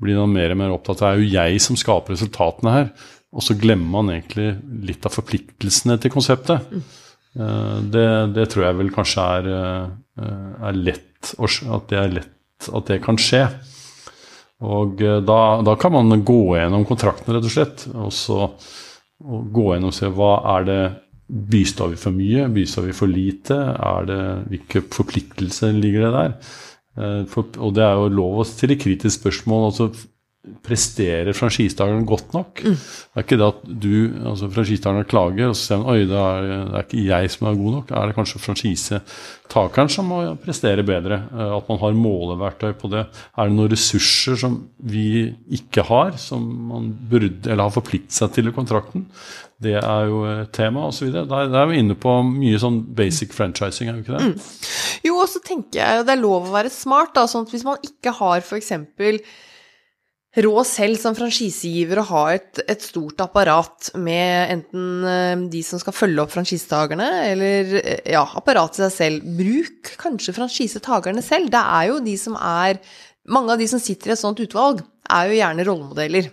blir 0.01 0.17
man 0.23 0.33
mer 0.33 0.53
og 0.53 0.61
mer 0.61 0.75
opptatt 0.75 1.03
av 1.03 1.11
det 1.11 1.13
er 1.13 1.21
jo 1.21 1.33
jeg 1.37 1.63
som 1.63 1.77
skaper 1.79 2.17
resultatene 2.17 2.75
her. 2.75 2.93
Og 3.31 3.45
så 3.45 3.55
glemmer 3.59 4.01
man 4.01 4.11
egentlig 4.11 4.49
litt 4.89 5.05
av 5.07 5.15
forpliktelsene 5.15 5.97
til 6.01 6.11
konseptet. 6.13 6.67
Mm. 6.71 6.83
Det, 7.93 8.07
det, 8.35 8.47
tror 8.51 8.65
jeg 8.65 8.77
vel 8.81 8.89
kanskje 8.91 9.25
er, 9.37 9.45
eh, 10.19 10.65
er 10.67 10.79
lett 10.79 11.29
at 11.39 11.85
det 11.87 11.99
er 11.99 12.15
lett 12.17 12.67
at 12.67 12.89
det 12.89 12.99
kan 13.05 13.19
skje. 13.21 13.45
Og 14.67 14.99
eh, 14.99 15.21
da, 15.23 15.39
da 15.63 15.77
kan 15.79 15.95
man 15.95 16.25
gå 16.27 16.41
gjennom 16.59 16.83
kontrakten, 16.89 17.31
rett 17.31 17.47
og 17.47 17.53
slett. 17.53 17.85
Og 17.95 18.11
så 18.15 18.41
og 19.21 19.51
gå 19.53 19.67
gjennom 19.69 19.93
og 19.93 19.95
se 19.95 20.09
hva 20.11 20.33
er 20.57 20.67
det 20.67 20.81
Bistår 21.31 21.93
vi 21.93 21.97
for 22.01 22.11
mye? 22.11 22.49
Bistår 22.51 22.89
vi 22.89 22.93
for 22.97 23.07
lite? 23.07 23.55
Er 23.55 24.07
det, 24.09 24.21
hvilke 24.51 24.81
forpliktelser 24.91 25.71
ligger 25.71 26.03
det 26.03 26.09
der? 26.17 26.33
For, 27.31 27.47
og 27.55 27.71
det 27.77 27.85
er 27.85 27.95
jo 27.95 28.09
lov 28.11 28.41
å 28.41 28.45
stille 28.49 28.75
kritiske 28.75 29.21
spørsmål. 29.21 29.69
altså 29.69 29.87
presterer 30.65 31.35
franchisetakeren 31.37 32.05
godt 32.09 32.31
nok? 32.33 32.61
Mm. 32.65 32.77
Det 32.77 33.19
er 33.19 33.25
ikke 33.25 33.37
det 33.37 33.47
at 33.47 33.65
du, 33.83 33.91
altså 34.31 34.47
franchisetakeren 34.49 35.09
klager, 35.09 35.51
og 35.51 35.57
så 35.57 35.67
sier 35.67 35.81
han 35.81 35.91
oi, 35.91 36.07
det 36.09 36.17
er, 36.17 36.47
det 36.47 36.79
er, 36.79 36.87
ikke 36.87 37.03
jeg 37.05 37.33
som 37.33 37.47
er 37.47 37.59
god 37.59 37.75
nok. 37.75 37.91
Er 37.93 38.09
det 38.09 38.15
kanskje 38.17 38.41
franchisetakeren 38.41 39.91
som 39.93 40.09
må 40.09 40.23
prestere 40.41 40.85
bedre? 40.87 41.19
Eh, 41.29 41.53
at 41.59 41.69
man 41.69 41.81
har 41.83 41.99
måleverktøy 41.99 42.73
på 42.81 42.89
det? 42.93 43.03
Er 43.37 43.51
det 43.51 43.57
noen 43.59 43.69
ressurser 43.75 44.39
som 44.41 44.57
vi 44.81 45.05
ikke 45.59 45.85
har, 45.91 46.17
som 46.21 46.49
man 46.71 46.89
burde, 47.11 47.45
eller 47.45 47.67
har 47.67 47.77
forpliktet 47.77 48.17
seg 48.17 48.33
til 48.33 48.49
i 48.49 48.55
kontrakten? 48.55 49.05
Det 49.61 49.77
er 49.77 50.09
jo 50.09 50.25
tema 50.57 50.87
osv. 50.89 51.13
Da 51.29 51.43
er 51.45 51.69
vi 51.69 51.83
inne 51.83 51.93
på 52.01 52.15
mye 52.25 52.57
sånn 52.57 52.81
basic 52.97 53.37
franchising, 53.37 53.91
er 53.91 53.99
vi 53.99 54.07
ikke 54.07 54.17
det? 54.17 54.31
Mm. 54.31 55.05
Jo, 55.05 55.21
og 55.21 55.29
så 55.29 55.43
tenker 55.45 55.83
jeg 55.83 56.09
det 56.09 56.17
er 56.17 56.25
lov 56.25 56.49
å 56.49 56.57
være 56.57 56.73
smart, 56.73 57.13
da, 57.13 57.27
sånn 57.29 57.45
at 57.45 57.53
hvis 57.53 57.67
man 57.67 57.77
ikke 57.85 58.17
har 58.17 58.41
f.eks 58.41 58.73
rå 60.39 60.63
selv 60.63 60.95
som 60.99 61.15
franchisegiver 61.17 61.99
å 61.99 62.07
ha 62.07 62.21
et, 62.31 62.61
et, 62.63 62.83
stort 62.83 63.19
apparat 63.23 63.89
med 63.99 64.53
enten 64.53 65.07
eh, 65.07 65.43
de 65.51 65.63
som 65.65 65.81
skal 65.81 65.95
følge 65.95 66.23
opp 66.23 66.31
franchisetakerne, 66.31 67.09
eller 67.27 67.73
eh, 67.81 68.13
ja, 68.13 68.23
apparatet 68.39 68.79
til 68.79 68.85
seg 68.87 68.95
selv. 68.95 69.31
Bruk 69.39 69.91
kanskje 69.99 70.35
franchisetakerne 70.37 71.23
selv. 71.25 71.51
Det 71.51 71.63
er 71.63 71.89
jo 71.91 72.03
de 72.05 72.17
som 72.19 72.37
er 72.39 72.81
Mange 73.31 73.53
av 73.53 73.59
de 73.61 73.67
som 73.69 73.77
sitter 73.77 74.09
i 74.09 74.13
et 74.15 74.17
sånt 74.17 74.39
utvalg, 74.41 74.79
er 75.13 75.27
jo 75.29 75.35
gjerne 75.37 75.63
rollemodeller. 75.67 76.31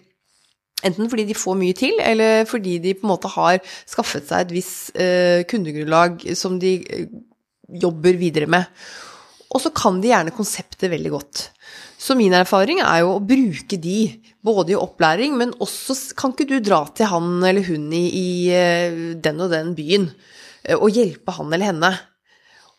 Enten 0.88 1.10
fordi 1.12 1.26
de 1.28 1.34
får 1.36 1.58
mye 1.60 1.76
til, 1.76 1.98
eller 2.00 2.46
fordi 2.48 2.78
de 2.80 2.94
på 2.96 3.04
en 3.04 3.10
måte 3.10 3.28
har 3.34 3.58
skaffet 3.84 4.24
seg 4.24 4.46
et 4.46 4.54
visst 4.56 4.96
eh, 4.96 5.42
kundegrunnlag 5.50 6.24
som 6.32 6.56
de 6.58 6.78
jobber 7.68 8.16
videre 8.16 8.48
med. 8.48 8.64
Og 9.52 9.60
så 9.60 9.72
kan 9.76 10.00
de 10.00 10.08
gjerne 10.14 10.32
konseptet 10.32 10.88
veldig 10.94 11.12
godt. 11.12 11.44
Så 11.98 12.14
min 12.14 12.34
erfaring 12.36 12.78
er 12.84 13.02
jo 13.02 13.16
å 13.16 13.22
bruke 13.24 13.78
de, 13.82 13.98
både 14.46 14.76
i 14.76 14.78
opplæring, 14.78 15.34
men 15.38 15.54
også 15.58 16.14
kan 16.18 16.34
ikke 16.34 16.46
du 16.46 16.60
dra 16.62 16.84
til 16.94 17.10
han 17.10 17.42
eller 17.42 17.66
hun 17.66 17.88
i, 17.90 18.04
i 18.06 18.28
eh, 18.54 19.00
den 19.18 19.42
og 19.42 19.50
den 19.50 19.74
byen 19.74 20.06
eh, 20.62 20.78
og 20.78 20.94
hjelpe 20.94 21.34
han 21.34 21.50
eller 21.50 21.72
henne? 21.72 21.90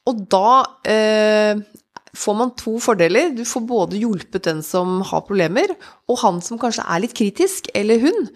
Og 0.07 0.23
da 0.31 0.53
eh, 0.87 1.59
får 2.15 2.37
man 2.39 2.53
to 2.57 2.77
fordeler. 2.81 3.33
Du 3.35 3.43
får 3.45 3.65
både 3.67 3.99
hjulpet 3.99 4.47
den 4.47 4.63
som 4.65 5.01
har 5.11 5.25
problemer, 5.27 5.75
og 6.07 6.23
han 6.23 6.39
som 6.45 6.61
kanskje 6.61 6.87
er 6.87 7.03
litt 7.03 7.17
kritisk, 7.17 7.67
eller 7.75 7.99
hun, 8.01 8.31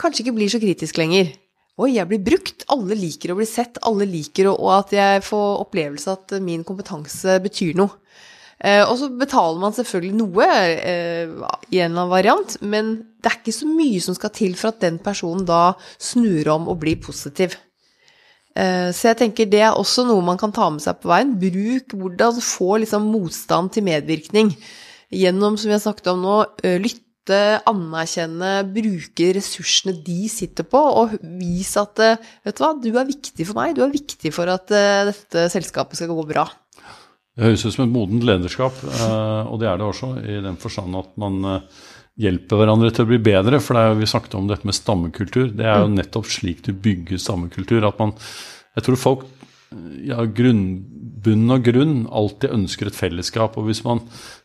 kanskje 0.00 0.24
ikke 0.24 0.36
blir 0.40 0.50
så 0.52 0.62
kritisk 0.62 0.98
lenger. 1.00 1.34
Oi, 1.78 1.92
jeg 1.94 2.08
blir 2.10 2.24
brukt. 2.32 2.64
Alle 2.74 2.96
liker 2.98 3.30
å 3.30 3.38
bli 3.38 3.46
sett. 3.46 3.78
Alle 3.86 4.08
liker 4.08 4.48
å, 4.50 4.56
og 4.56 4.72
at 4.80 4.96
jeg 4.96 5.22
får 5.28 5.60
opplevelse 5.62 6.16
at 6.16 6.34
min 6.42 6.64
kompetanse 6.66 7.36
betyr 7.44 7.76
noe. 7.78 8.00
Eh, 8.58 8.82
og 8.82 8.96
så 8.98 9.06
betaler 9.14 9.60
man 9.62 9.74
selvfølgelig 9.74 10.16
noe 10.18 10.46
eh, 10.50 11.30
i 11.70 11.78
en 11.78 11.92
eller 11.92 12.02
annen 12.02 12.10
variant, 12.10 12.56
men 12.66 12.90
det 13.22 13.30
er 13.30 13.38
ikke 13.38 13.54
så 13.54 13.70
mye 13.70 14.02
som 14.02 14.16
skal 14.18 14.34
til 14.34 14.58
for 14.58 14.72
at 14.72 14.82
den 14.82 14.98
personen 15.02 15.46
da 15.46 15.76
snur 16.02 16.50
om 16.56 16.66
og 16.72 16.80
blir 16.82 16.98
positiv. 17.02 17.54
Eh, 18.58 18.90
så 18.90 19.12
jeg 19.12 19.20
tenker 19.22 19.50
det 19.50 19.62
er 19.62 19.78
også 19.78 20.08
noe 20.08 20.26
man 20.26 20.40
kan 20.40 20.54
ta 20.54 20.66
med 20.74 20.82
seg 20.82 20.98
på 20.98 21.12
veien. 21.12 21.36
Bruk 21.38 21.94
hvordan 21.94 22.42
få 22.42 22.80
liksom 22.82 23.06
motstand 23.12 23.76
til 23.76 23.86
medvirkning 23.86 24.50
gjennom, 25.14 25.54
som 25.54 25.70
vi 25.70 25.78
har 25.78 25.84
snakket 25.84 26.10
om 26.10 26.24
nå, 26.26 26.38
lytte 26.82 27.38
anerkjenne, 27.68 28.50
bruke 28.74 29.30
ressursene 29.36 29.94
de 30.02 30.26
sitter 30.32 30.66
på, 30.66 30.80
og 30.80 31.14
vise 31.38 31.78
at 31.78 32.00
vet 32.42 32.58
du 32.58 32.64
hva, 32.64 32.74
du 32.74 32.90
er 32.90 33.08
viktig 33.08 33.46
for 33.46 33.60
meg, 33.60 33.76
du 33.76 33.84
er 33.86 33.92
viktig 33.94 34.32
for 34.34 34.50
at 34.50 34.66
dette 34.68 35.46
selskapet 35.54 36.00
skal 36.00 36.10
gå 36.10 36.26
bra. 36.28 36.48
Det 37.38 37.46
høres 37.46 37.62
ut 37.68 37.76
som 37.76 37.84
et 37.84 37.94
modent 37.94 38.24
lederskap, 38.26 38.80
eh, 38.82 39.46
og 39.46 39.60
det 39.62 39.68
er 39.70 39.78
det 39.78 39.86
også, 39.86 40.10
i 40.26 40.40
den 40.42 40.58
forstand 40.58 40.98
at 40.98 41.12
man 41.22 41.36
eh, 41.46 41.82
hjelper 42.18 42.58
hverandre 42.58 42.90
til 42.90 43.06
å 43.06 43.10
bli 43.12 43.20
bedre. 43.22 43.60
For 43.62 43.78
det 43.78 43.84
er 43.84 43.92
jo, 43.92 43.98
vi 44.00 44.10
snakket 44.10 44.34
om 44.34 44.48
dette 44.50 44.66
med 44.66 44.74
stammekultur. 44.74 45.52
Det 45.54 45.66
er 45.66 45.84
jo 45.84 45.90
mm. 45.92 45.98
nettopp 46.00 46.26
slik 46.34 46.64
du 46.66 46.72
bygger 46.74 47.22
stammekultur. 47.22 47.86
at 47.86 48.00
man, 48.02 48.16
Jeg 48.74 48.88
tror 48.88 48.98
folk 48.98 49.26
ja, 50.02 50.24
grunn, 50.24 50.64
bunn 51.22 51.46
og 51.52 51.66
grunn 51.66 51.96
alltid 52.10 52.54
ønsker 52.56 52.90
et 52.90 52.98
fellesskap. 52.98 53.54
Og 53.54 53.68
hvis 53.68 53.84
man 53.86 54.02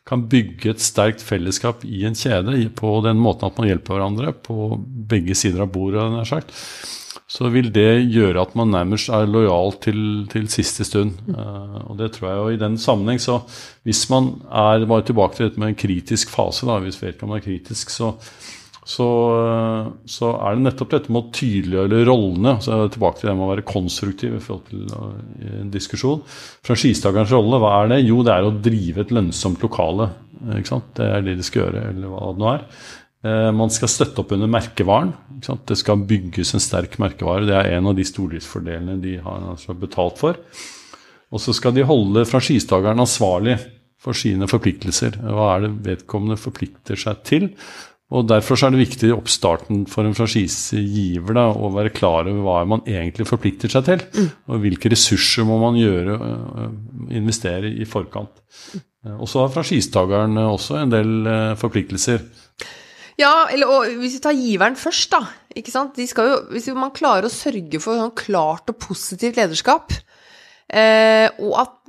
kan 0.07 0.27
bygge 0.29 0.75
et 0.75 0.83
sterkt 0.83 1.23
fellesskap 1.25 1.81
i 1.87 2.03
en 2.05 2.17
kjede 2.17 2.59
på 2.77 2.97
den 3.05 3.21
måten 3.23 3.49
at 3.49 3.57
man 3.57 3.69
hjelper 3.71 3.97
hverandre 3.97 4.35
på 4.45 4.75
begge 5.09 5.37
sider 5.39 5.65
av 5.65 5.73
bordet, 5.73 6.05
nær 6.13 6.29
sagt, 6.29 6.53
så 7.29 7.49
vil 7.53 7.69
det 7.73 8.05
gjøre 8.11 8.41
at 8.43 8.55
man 8.59 8.73
nærmest 8.73 9.11
er 9.13 9.29
lojal 9.29 9.77
til, 9.81 9.99
til 10.31 10.49
siste 10.51 10.85
stund. 10.87 11.15
Uh, 11.29 11.79
og 11.89 11.99
det 11.99 12.11
tror 12.15 12.29
jeg 12.29 12.39
jo 12.39 12.49
i 12.53 12.59
den 12.61 12.75
sammenheng. 12.81 13.21
Så 13.21 13.39
hvis 13.87 14.05
man 14.11 14.35
er 14.49 14.83
bare 14.89 15.05
tilbake 15.07 15.37
til 15.37 15.47
dette 15.47 15.61
med 15.61 15.73
en 15.73 15.79
kritisk 15.79 16.33
fase, 16.33 16.67
da, 16.69 16.77
hvis 16.83 16.99
vedkommende 17.01 17.41
er 17.41 17.47
kritisk, 17.47 17.93
så, 17.93 18.11
så, 18.83 19.07
så, 20.05 20.33
er 20.35 20.57
det 20.57 20.65
nettopp 20.67 20.91
dette 20.93 21.13
med 21.13 21.23
å 21.23 21.33
tydeliggjøre 21.39 22.03
rollene. 22.11 22.57
så 22.61 22.75
er 22.75 22.83
det 22.83 22.97
tilbake 22.97 23.21
til 23.21 23.31
det 23.31 23.37
med 23.39 23.47
å 23.47 23.53
være 23.53 23.69
konstruktiv 23.71 24.35
i 24.35 24.43
forhold 24.43 24.67
til 24.69 24.83
uh, 24.91 25.61
en 25.63 25.71
diskusjon. 25.73 26.25
Franchisetakerens 26.67 27.33
rolle, 27.33 27.61
hva 27.63 27.77
er 27.79 27.95
det? 27.95 28.03
Jo, 28.03 28.19
det 28.27 28.35
er 28.35 28.49
å 28.49 28.57
drive 28.67 29.07
et 29.07 29.15
lønnsomt 29.15 29.63
lokale. 29.63 30.11
Ikke 30.57 30.75
sant? 30.75 30.91
Det 30.99 31.07
er 31.07 31.23
det 31.23 31.39
de 31.39 31.47
skal 31.47 31.65
gjøre, 31.65 31.87
eller 31.93 32.11
hva 32.11 32.33
det 32.33 32.43
nå 32.43 32.51
er. 32.51 32.67
Eh, 33.23 33.49
man 33.55 33.71
skal 33.71 33.91
støtte 33.91 34.23
opp 34.23 34.33
under 34.35 34.51
merkevaren. 34.51 35.13
Det 35.39 35.77
skal 35.79 36.03
bygges 36.07 36.53
en 36.55 36.63
sterk 36.63 36.97
merkevare. 36.99 37.47
Det 37.47 37.55
er 37.55 37.77
en 37.77 37.87
av 37.91 37.95
de 37.95 38.05
stordriftsfordelene 38.07 38.97
de 39.03 39.15
har 39.23 39.45
altså 39.53 39.75
betalt 39.79 40.19
for. 40.19 40.41
Og 41.33 41.41
så 41.41 41.55
skal 41.55 41.73
de 41.75 41.87
holde 41.87 42.27
franchisetakeren 42.29 43.01
ansvarlig 43.01 43.57
for 44.03 44.17
sine 44.17 44.49
forpliktelser. 44.51 45.17
Hva 45.23 45.55
er 45.55 45.65
det 45.65 45.73
vedkommende 45.87 46.37
forplikter 46.37 46.99
seg 46.99 47.23
til? 47.25 47.49
Og 48.13 48.27
Derfor 48.29 48.59
er 48.59 48.75
det 48.75 48.83
viktig 48.83 49.07
i 49.07 49.15
oppstarten 49.15 49.87
for 49.89 50.05
en 50.05 50.13
franchisegiver 50.13 51.33
da, 51.33 51.47
å 51.49 51.71
være 51.73 51.93
klar 51.95 52.27
over 52.27 52.43
hva 52.45 52.59
man 52.75 52.83
egentlig 52.85 53.25
forplikter 53.25 53.71
seg 53.71 53.87
til. 53.87 54.03
Mm. 54.13 54.27
Og 54.51 54.61
hvilke 54.67 54.91
ressurser 54.93 55.47
må 55.47 55.57
man 55.63 55.79
gjøre, 55.79 56.19
øh, 56.19 56.75
investere 57.15 57.71
i 57.71 57.87
forkant. 57.89 58.43
Og 59.15 59.25
så 59.31 59.41
har 59.41 59.55
franchisetakeren 59.55 60.37
også 60.43 60.77
en 60.83 60.93
del 60.93 61.31
forpliktelser. 61.59 62.21
Ja, 63.19 63.47
eller, 63.51 63.69
og 63.69 63.99
hvis 64.01 64.17
vi 64.17 64.23
tar 64.23 64.37
giveren 64.37 64.77
først, 64.79 65.11
da. 65.13 65.21
ikke 65.53 65.73
sant? 65.73 65.99
Jo, 65.99 66.27
hvis 66.49 66.71
man 66.73 66.93
klarer 66.95 67.29
å 67.29 67.33
sørge 67.33 67.81
for 67.83 67.99
sånn 67.99 68.15
klart 68.17 68.71
og 68.73 68.79
positivt 68.81 69.37
lederskap, 69.37 69.93
eh, 70.73 71.29
og 71.43 71.57
at 71.61 71.79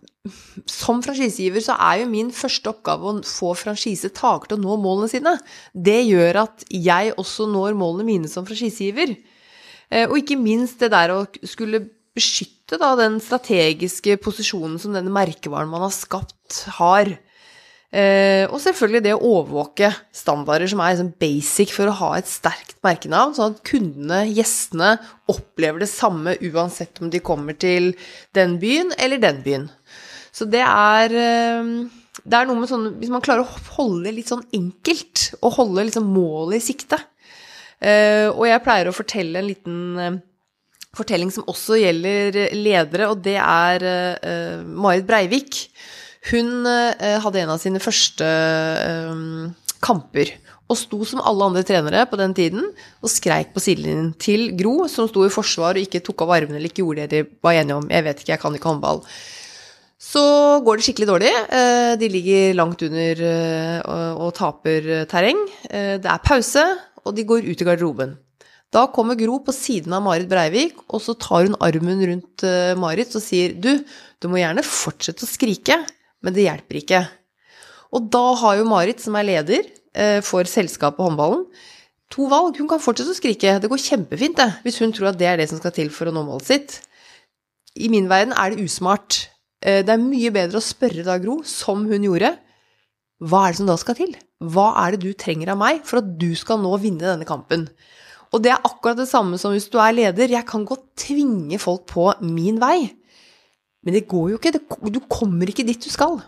som 0.70 1.02
franchisegiver 1.04 1.60
så 1.60 1.74
er 1.76 2.00
jo 2.00 2.08
min 2.08 2.30
første 2.32 2.70
oppgave 2.70 3.10
å 3.10 3.18
få 3.28 3.50
franchisetaker 3.60 4.48
til 4.48 4.56
å 4.56 4.62
nå 4.62 4.78
målene 4.80 5.10
sine. 5.12 5.34
Det 5.72 5.98
gjør 6.06 6.40
at 6.46 6.64
jeg 6.72 7.12
også 7.20 7.48
når 7.52 7.76
målene 7.76 8.08
mine 8.08 8.30
som 8.32 8.46
franchisegiver. 8.48 9.12
Eh, 9.90 10.06
og 10.08 10.16
ikke 10.20 10.40
minst 10.40 10.80
det 10.80 10.94
der 10.94 11.12
å 11.12 11.20
skulle 11.44 11.82
beskytte 12.14 12.78
da, 12.80 12.94
den 12.96 13.18
strategiske 13.20 14.16
posisjonen 14.22 14.78
som 14.80 14.94
denne 14.96 15.12
merkevaren 15.12 15.68
man 15.70 15.84
har 15.84 15.94
skapt, 15.94 16.64
har. 16.78 17.16
Eh, 17.94 18.42
og 18.50 18.58
selvfølgelig 18.58 19.04
det 19.04 19.12
å 19.14 19.26
overvåke 19.36 19.92
standarder 20.14 20.66
som 20.70 20.80
er 20.82 20.96
liksom 20.96 21.12
basic 21.20 21.70
for 21.76 21.86
å 21.86 21.98
ha 22.00 22.08
et 22.18 22.26
sterkt 22.26 22.80
merkenavn, 22.82 23.36
sånn 23.36 23.54
at 23.54 23.60
kundene, 23.68 24.24
gjestene, 24.34 24.96
opplever 25.30 25.84
det 25.84 25.90
samme 25.92 26.34
uansett 26.50 26.98
om 26.98 27.12
de 27.12 27.22
kommer 27.22 27.54
til 27.54 27.92
den 28.34 28.58
byen 28.62 28.90
eller 28.98 29.22
den 29.22 29.38
byen. 29.46 29.68
Så 30.34 30.48
det 30.50 30.64
er 30.66 31.14
ehm, 31.14 31.76
det 32.24 32.38
er 32.38 32.48
noe 32.48 32.58
med 32.58 32.70
sånn 32.70 32.86
Hvis 32.98 33.10
man 33.12 33.22
klarer 33.22 33.42
å 33.42 33.62
holde 33.76 34.10
litt 34.14 34.30
sånn 34.30 34.42
enkelt, 34.54 35.28
og 35.42 35.58
holde 35.58 35.84
liksom 35.86 36.06
målet 36.14 36.60
i 36.60 36.64
sikte 36.64 36.96
eh, 37.78 38.30
Og 38.30 38.46
jeg 38.48 38.62
pleier 38.64 38.88
å 38.88 38.94
fortelle 38.94 39.38
en 39.38 39.50
liten 39.50 39.80
eh, 40.00 40.16
fortelling 40.94 41.30
som 41.34 41.46
også 41.50 41.78
gjelder 41.78 42.54
ledere, 42.54 43.10
og 43.10 43.22
det 43.22 43.34
er 43.42 43.82
Marit 44.62 45.06
Breivik. 45.08 45.64
Hun 46.30 46.64
uh, 46.64 47.20
hadde 47.20 47.42
en 47.42 47.52
av 47.52 47.60
sine 47.60 47.82
første 47.82 48.24
uh, 48.24 49.52
kamper, 49.84 50.32
og 50.64 50.78
sto 50.80 51.04
som 51.04 51.20
alle 51.20 51.50
andre 51.50 51.62
trenere 51.66 52.06
på 52.08 52.16
den 52.16 52.32
tiden 52.36 52.64
og 53.04 53.12
skreik 53.12 53.52
på 53.52 53.60
sidelinjen 53.60 54.14
til 54.20 54.48
Gro, 54.56 54.86
som 54.88 55.08
sto 55.10 55.26
i 55.26 55.32
forsvar 55.32 55.76
og 55.76 55.84
ikke 55.84 56.00
tok 56.04 56.24
av 56.24 56.32
armene 56.38 56.56
eller 56.56 56.72
ikke 56.72 56.80
gjorde 56.80 57.04
det 57.04 57.24
de 57.24 57.40
var 57.44 57.58
enige 57.58 57.76
om. 57.76 57.88
Jeg 57.92 58.06
vet 58.06 58.22
ikke, 58.22 58.32
jeg 58.32 58.42
kan 58.42 58.56
ikke 58.56 58.70
håndball. 58.72 59.02
Så 60.04 60.24
går 60.64 60.78
det 60.78 60.86
skikkelig 60.86 61.08
dårlig. 61.08 61.32
Eh, 61.32 61.94
de 62.00 62.10
ligger 62.12 62.56
langt 62.58 62.82
under 62.84 63.22
eh, 63.28 63.78
og 64.20 64.34
taper 64.36 65.04
terreng. 65.10 65.40
Eh, 65.70 65.96
det 66.02 66.10
er 66.10 66.24
pause, 66.24 66.64
og 67.04 67.16
de 67.16 67.26
går 67.28 67.46
ut 67.46 67.60
i 67.60 67.68
garderoben. 67.68 68.16
Da 68.74 68.88
kommer 68.90 69.18
Gro 69.20 69.38
på 69.44 69.54
siden 69.54 69.92
av 69.94 70.02
Marit 70.02 70.26
Breivik, 70.28 70.80
og 70.88 71.02
så 71.04 71.14
tar 71.14 71.46
hun 71.46 71.54
armen 71.62 72.00
rundt 72.08 72.42
Marit 72.80 73.12
og 73.14 73.22
sier 73.22 73.52
du, 73.54 73.70
du 74.18 74.26
må 74.26 74.40
gjerne 74.40 74.64
fortsette 74.66 75.22
å 75.22 75.30
skrike, 75.30 75.76
men 76.24 76.34
det 76.34 76.48
hjelper 76.48 76.80
ikke. 76.80 77.04
Og 77.94 78.08
da 78.10 78.24
har 78.40 78.58
jo 78.58 78.66
Marit, 78.66 79.04
som 79.04 79.14
er 79.20 79.28
leder 79.28 79.68
for 80.26 80.48
selskapet 80.50 80.98
Håndballen, 81.04 81.44
to 82.14 82.28
valg. 82.30 82.58
Hun 82.58 82.70
kan 82.70 82.82
fortsette 82.82 83.12
å 83.12 83.18
skrike, 83.18 83.58
det 83.60 83.70
går 83.70 83.82
kjempefint 83.82 84.38
det, 84.40 84.48
hvis 84.64 84.80
hun 84.82 84.94
tror 84.94 85.12
at 85.12 85.20
det 85.20 85.28
er 85.30 85.40
det 85.40 85.48
som 85.50 85.60
skal 85.60 85.74
til 85.76 85.92
for 85.94 86.10
å 86.10 86.14
nå 86.14 86.24
målet 86.26 86.48
sitt. 86.48 86.76
I 87.74 87.90
min 87.92 88.08
verden 88.10 88.34
er 88.38 88.54
det 88.54 88.66
usmart. 88.66 89.24
Eh, 89.64 89.82
det 89.86 89.94
er 89.94 90.02
mye 90.02 90.32
bedre 90.34 90.60
å 90.60 90.64
spørre 90.64 91.06
da, 91.06 91.18
Gro, 91.22 91.40
som 91.48 91.86
hun 91.90 92.06
gjorde, 92.06 92.34
hva 93.24 93.44
er 93.44 93.54
det 93.54 93.60
som 93.60 93.70
da 93.70 93.76
skal 93.80 93.96
til? 93.98 94.14
Hva 94.42 94.72
er 94.82 94.94
det 94.94 95.06
du 95.06 95.14
trenger 95.16 95.54
av 95.54 95.60
meg 95.60 95.84
for 95.86 96.02
at 96.02 96.08
du 96.20 96.32
skal 96.36 96.58
nå 96.60 96.74
vinne 96.82 97.06
denne 97.06 97.26
kampen? 97.28 97.68
Og 98.34 98.42
det 98.42 98.50
er 98.50 98.66
akkurat 98.66 98.98
det 98.98 99.06
samme 99.08 99.38
som 99.40 99.54
hvis 99.54 99.68
du 99.70 99.78
er 99.80 99.94
leder. 99.94 100.32
Jeg 100.34 100.44
kan 100.48 100.64
godt 100.66 100.82
tvinge 100.98 101.60
folk 101.62 101.86
på 101.92 102.08
min 102.26 102.58
vei, 102.60 102.90
men 103.84 103.96
det 103.96 104.06
går 104.10 104.32
jo 104.32 104.40
ikke. 104.40 104.54
Du 104.92 105.02
kommer 105.08 105.50
ikke 105.50 105.66
dit 105.66 105.80
du 105.80 105.92
skal. 105.92 106.22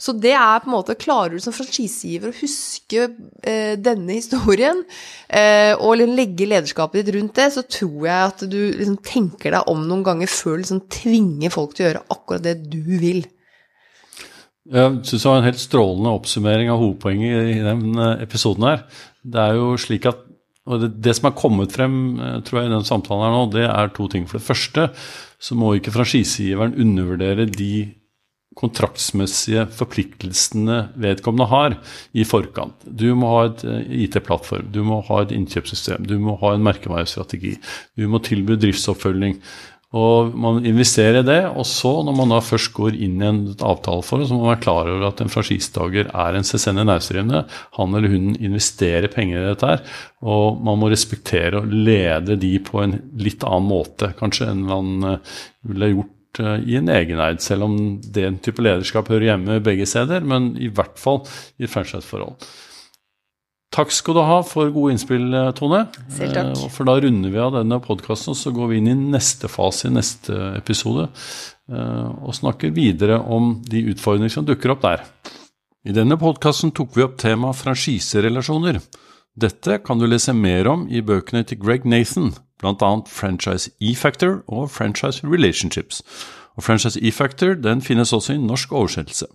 Så 0.00 0.12
det 0.18 0.32
er 0.34 0.62
på 0.62 0.68
en 0.68 0.74
måte 0.74 0.96
Klarer 0.98 1.36
du 1.36 1.42
som 1.42 1.54
franchisegiver 1.54 2.32
å 2.32 2.38
huske 2.40 3.04
eh, 3.46 3.74
denne 3.78 4.16
historien, 4.18 4.82
eh, 5.28 5.72
og 5.78 6.02
legge 6.02 6.48
lederskapet 6.50 7.02
ditt 7.02 7.14
rundt 7.16 7.38
det, 7.38 7.48
så 7.54 7.62
tror 7.62 8.08
jeg 8.08 8.32
at 8.32 8.42
du 8.50 8.58
liksom 8.58 8.98
tenker 9.06 9.54
deg 9.54 9.70
om 9.70 9.84
noen 9.86 10.02
ganger 10.06 10.30
før 10.30 10.58
du 10.58 10.64
liksom 10.64 10.82
tvinger 10.92 11.54
folk 11.54 11.76
til 11.76 11.86
å 11.86 11.88
gjøre 11.90 12.04
akkurat 12.16 12.44
det 12.48 12.56
du 12.72 12.82
vil. 13.02 13.22
Jeg 14.72 14.98
syns 15.06 15.24
det 15.24 15.30
var 15.30 15.40
en 15.40 15.48
helt 15.48 15.62
strålende 15.62 16.16
oppsummering 16.18 16.68
av 16.70 16.82
hovedpoenget 16.82 17.54
i 17.54 17.62
den 17.62 17.86
eh, 17.98 18.26
episoden 18.26 18.68
her. 18.68 18.84
Det 19.22 19.46
er 19.46 19.58
jo 19.58 19.72
slik 19.80 20.10
at 20.10 20.26
og 20.70 20.84
det, 20.84 20.92
det, 21.02 21.16
som 21.18 21.26
er 21.28 21.38
kommet 21.38 21.74
frem 21.74 21.96
eh, 22.22 22.36
tror 22.46 22.60
jeg, 22.60 22.70
i 22.70 22.74
den 22.76 22.86
samtalen 22.86 23.24
her 23.26 23.34
nå, 23.34 23.42
det 23.54 23.66
er 23.66 23.90
to 23.96 24.06
ting. 24.12 24.28
For 24.30 24.38
det 24.38 24.46
første 24.46 24.86
så 25.42 25.58
må 25.58 25.74
ikke 25.74 25.94
franchisegiveren 25.94 26.76
undervurdere 26.78 27.48
de 27.50 27.74
kontraktsmessige 28.58 29.64
forpliktelsene 29.72 30.78
vedkommende 31.00 31.48
har 31.48 31.76
i 32.12 32.24
forkant. 32.28 32.84
Du 32.84 33.08
må 33.18 33.30
ha 33.32 33.44
et 33.48 33.64
eh, 33.66 33.92
IT-plattform, 34.04 34.68
du 34.74 34.82
må 34.86 35.00
ha 35.08 35.22
et 35.22 35.34
innkjøpssystem, 35.34 36.06
du 36.06 36.18
må 36.22 36.36
ha 36.42 36.54
en 36.54 36.64
merkevarestrategi, 36.66 37.56
du 37.98 38.06
må 38.12 38.20
tilby 38.22 38.58
driftsoppfølging. 38.60 39.38
Og 39.92 40.32
Man 40.38 40.64
investerer 40.64 41.20
i 41.20 41.26
det, 41.26 41.40
og 41.52 41.66
så 41.68 41.90
når 42.06 42.16
man 42.16 42.32
da 42.32 42.38
først 42.44 42.72
går 42.72 42.96
inn 42.96 43.20
i 43.20 43.28
en 43.28 43.42
avtaleforhold, 43.52 44.28
så 44.28 44.36
må 44.36 44.46
man 44.46 44.54
være 44.54 44.62
klar 44.64 44.88
over 44.88 45.04
at 45.10 45.20
en 45.20 45.32
franchisetaker 45.32 46.08
er 46.08 46.38
en 46.38 46.48
selvstendig 46.48 46.86
næringsdrivende. 46.88 47.44
Han 47.76 47.98
eller 47.98 48.14
hun 48.14 48.32
investerer 48.38 49.12
penger 49.12 49.42
i 49.42 49.50
dette 49.50 49.74
her, 49.74 49.84
og 50.24 50.64
man 50.64 50.80
må 50.80 50.88
respektere 50.92 51.60
og 51.60 51.68
lede 51.72 52.38
de 52.40 52.56
på 52.64 52.80
en 52.84 52.96
litt 53.20 53.44
annen 53.44 53.68
måte 53.68 54.14
kanskje 54.18 54.48
enn 54.54 54.66
man 54.70 55.12
eh, 55.12 55.38
ville 55.68 55.94
gjort 55.94 56.18
Eh, 56.38 56.60
i 56.68 56.76
en 56.76 56.88
egeneid, 56.88 57.42
selv 57.44 57.66
om 57.66 57.74
den 58.00 58.38
type 58.40 58.62
lederskap 58.64 59.10
hører 59.12 59.32
hjemme 59.32 59.60
begge 59.64 59.84
steder, 59.88 60.24
men 60.24 60.54
i 60.56 60.70
hvert 60.72 60.96
fall 61.00 61.20
i 61.60 61.66
et 61.66 61.72
franchiseforhold. 61.72 62.38
Takk 63.72 63.92
skal 63.94 64.18
du 64.18 64.20
ha 64.28 64.40
for 64.44 64.68
gode 64.72 64.92
innspill, 64.92 65.30
eh, 65.32 65.50
Tone. 65.56 65.86
Selv 66.12 66.36
takk. 66.36 66.50
Eh, 66.52 66.68
for 66.74 66.88
da 66.88 66.98
runder 67.00 67.32
vi 67.32 67.40
av 67.40 67.54
denne 67.56 67.80
podkasten, 67.80 68.36
så 68.36 68.52
går 68.52 68.68
vi 68.68 68.80
inn 68.82 68.90
i 68.92 68.98
neste 69.16 69.48
fase 69.48 69.88
i 69.88 69.94
neste 69.94 70.56
episode 70.56 71.08
og 71.72 72.34
snakker 72.36 72.72
videre 72.74 73.16
om 73.32 73.62
de 73.64 73.80
utfordringer 73.94 74.28
som 74.34 74.44
dukker 74.44 74.74
opp 74.74 74.82
der. 74.82 75.06
I 75.88 75.94
denne 75.96 76.18
podkasten 76.20 76.70
tok 76.74 76.92
vi 76.94 77.02
opp 77.02 77.16
temaet 77.16 77.56
franchiserelasjoner. 77.56 78.82
Dette 79.38 79.78
kan 79.82 79.98
du 79.98 80.04
lese 80.06 80.34
mer 80.36 80.68
om 80.68 80.84
i 80.92 81.00
bøkene 81.00 81.46
til 81.48 81.58
Greg 81.62 81.86
Nathan, 81.88 82.34
bl.a. 82.60 82.90
Franchise 83.08 83.72
E-Factor 83.80 84.42
og 84.46 84.68
Franchise 84.70 85.24
Relationships. 85.24 86.02
Og 86.58 86.66
Franchise 86.66 87.00
E-Factor 87.00 87.56
den 87.56 87.80
finnes 87.80 88.12
også 88.12 88.36
i 88.36 88.42
norsk 88.42 88.74
oversettelse. 88.76 89.26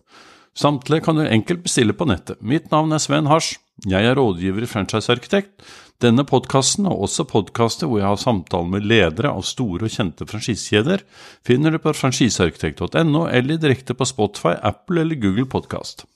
Samtlige 0.58 1.04
kan 1.06 1.18
du 1.18 1.26
enkelt 1.26 1.64
bestille 1.66 1.94
på 1.94 2.06
nettet. 2.06 2.38
Mitt 2.42 2.70
navn 2.72 2.94
er 2.94 3.02
Sven 3.02 3.28
Hasj. 3.28 3.58
Jeg 3.86 4.10
er 4.10 4.18
rådgiver 4.18 4.66
i 4.66 4.70
Franchisearkitekt. 4.70 5.62
Denne 6.02 6.26
podkasten, 6.26 6.88
og 6.90 7.06
også 7.06 7.28
podkaster 7.30 7.90
hvor 7.90 8.02
jeg 8.02 8.10
har 8.10 8.20
samtaler 8.22 8.70
med 8.74 8.86
ledere 8.90 9.30
av 9.34 9.46
store 9.46 9.86
og 9.86 9.94
kjente 9.94 10.26
franchisekjeder, 10.30 11.06
finner 11.46 11.74
du 11.74 11.82
på 11.82 11.94
franchisearkitekt.no 11.94 13.28
eller 13.30 13.62
direkte 13.62 13.98
på 13.98 14.06
Spotify, 14.10 14.56
Apple 14.62 15.02
eller 15.06 15.22
Google 15.22 15.46
Podkast. 15.50 16.08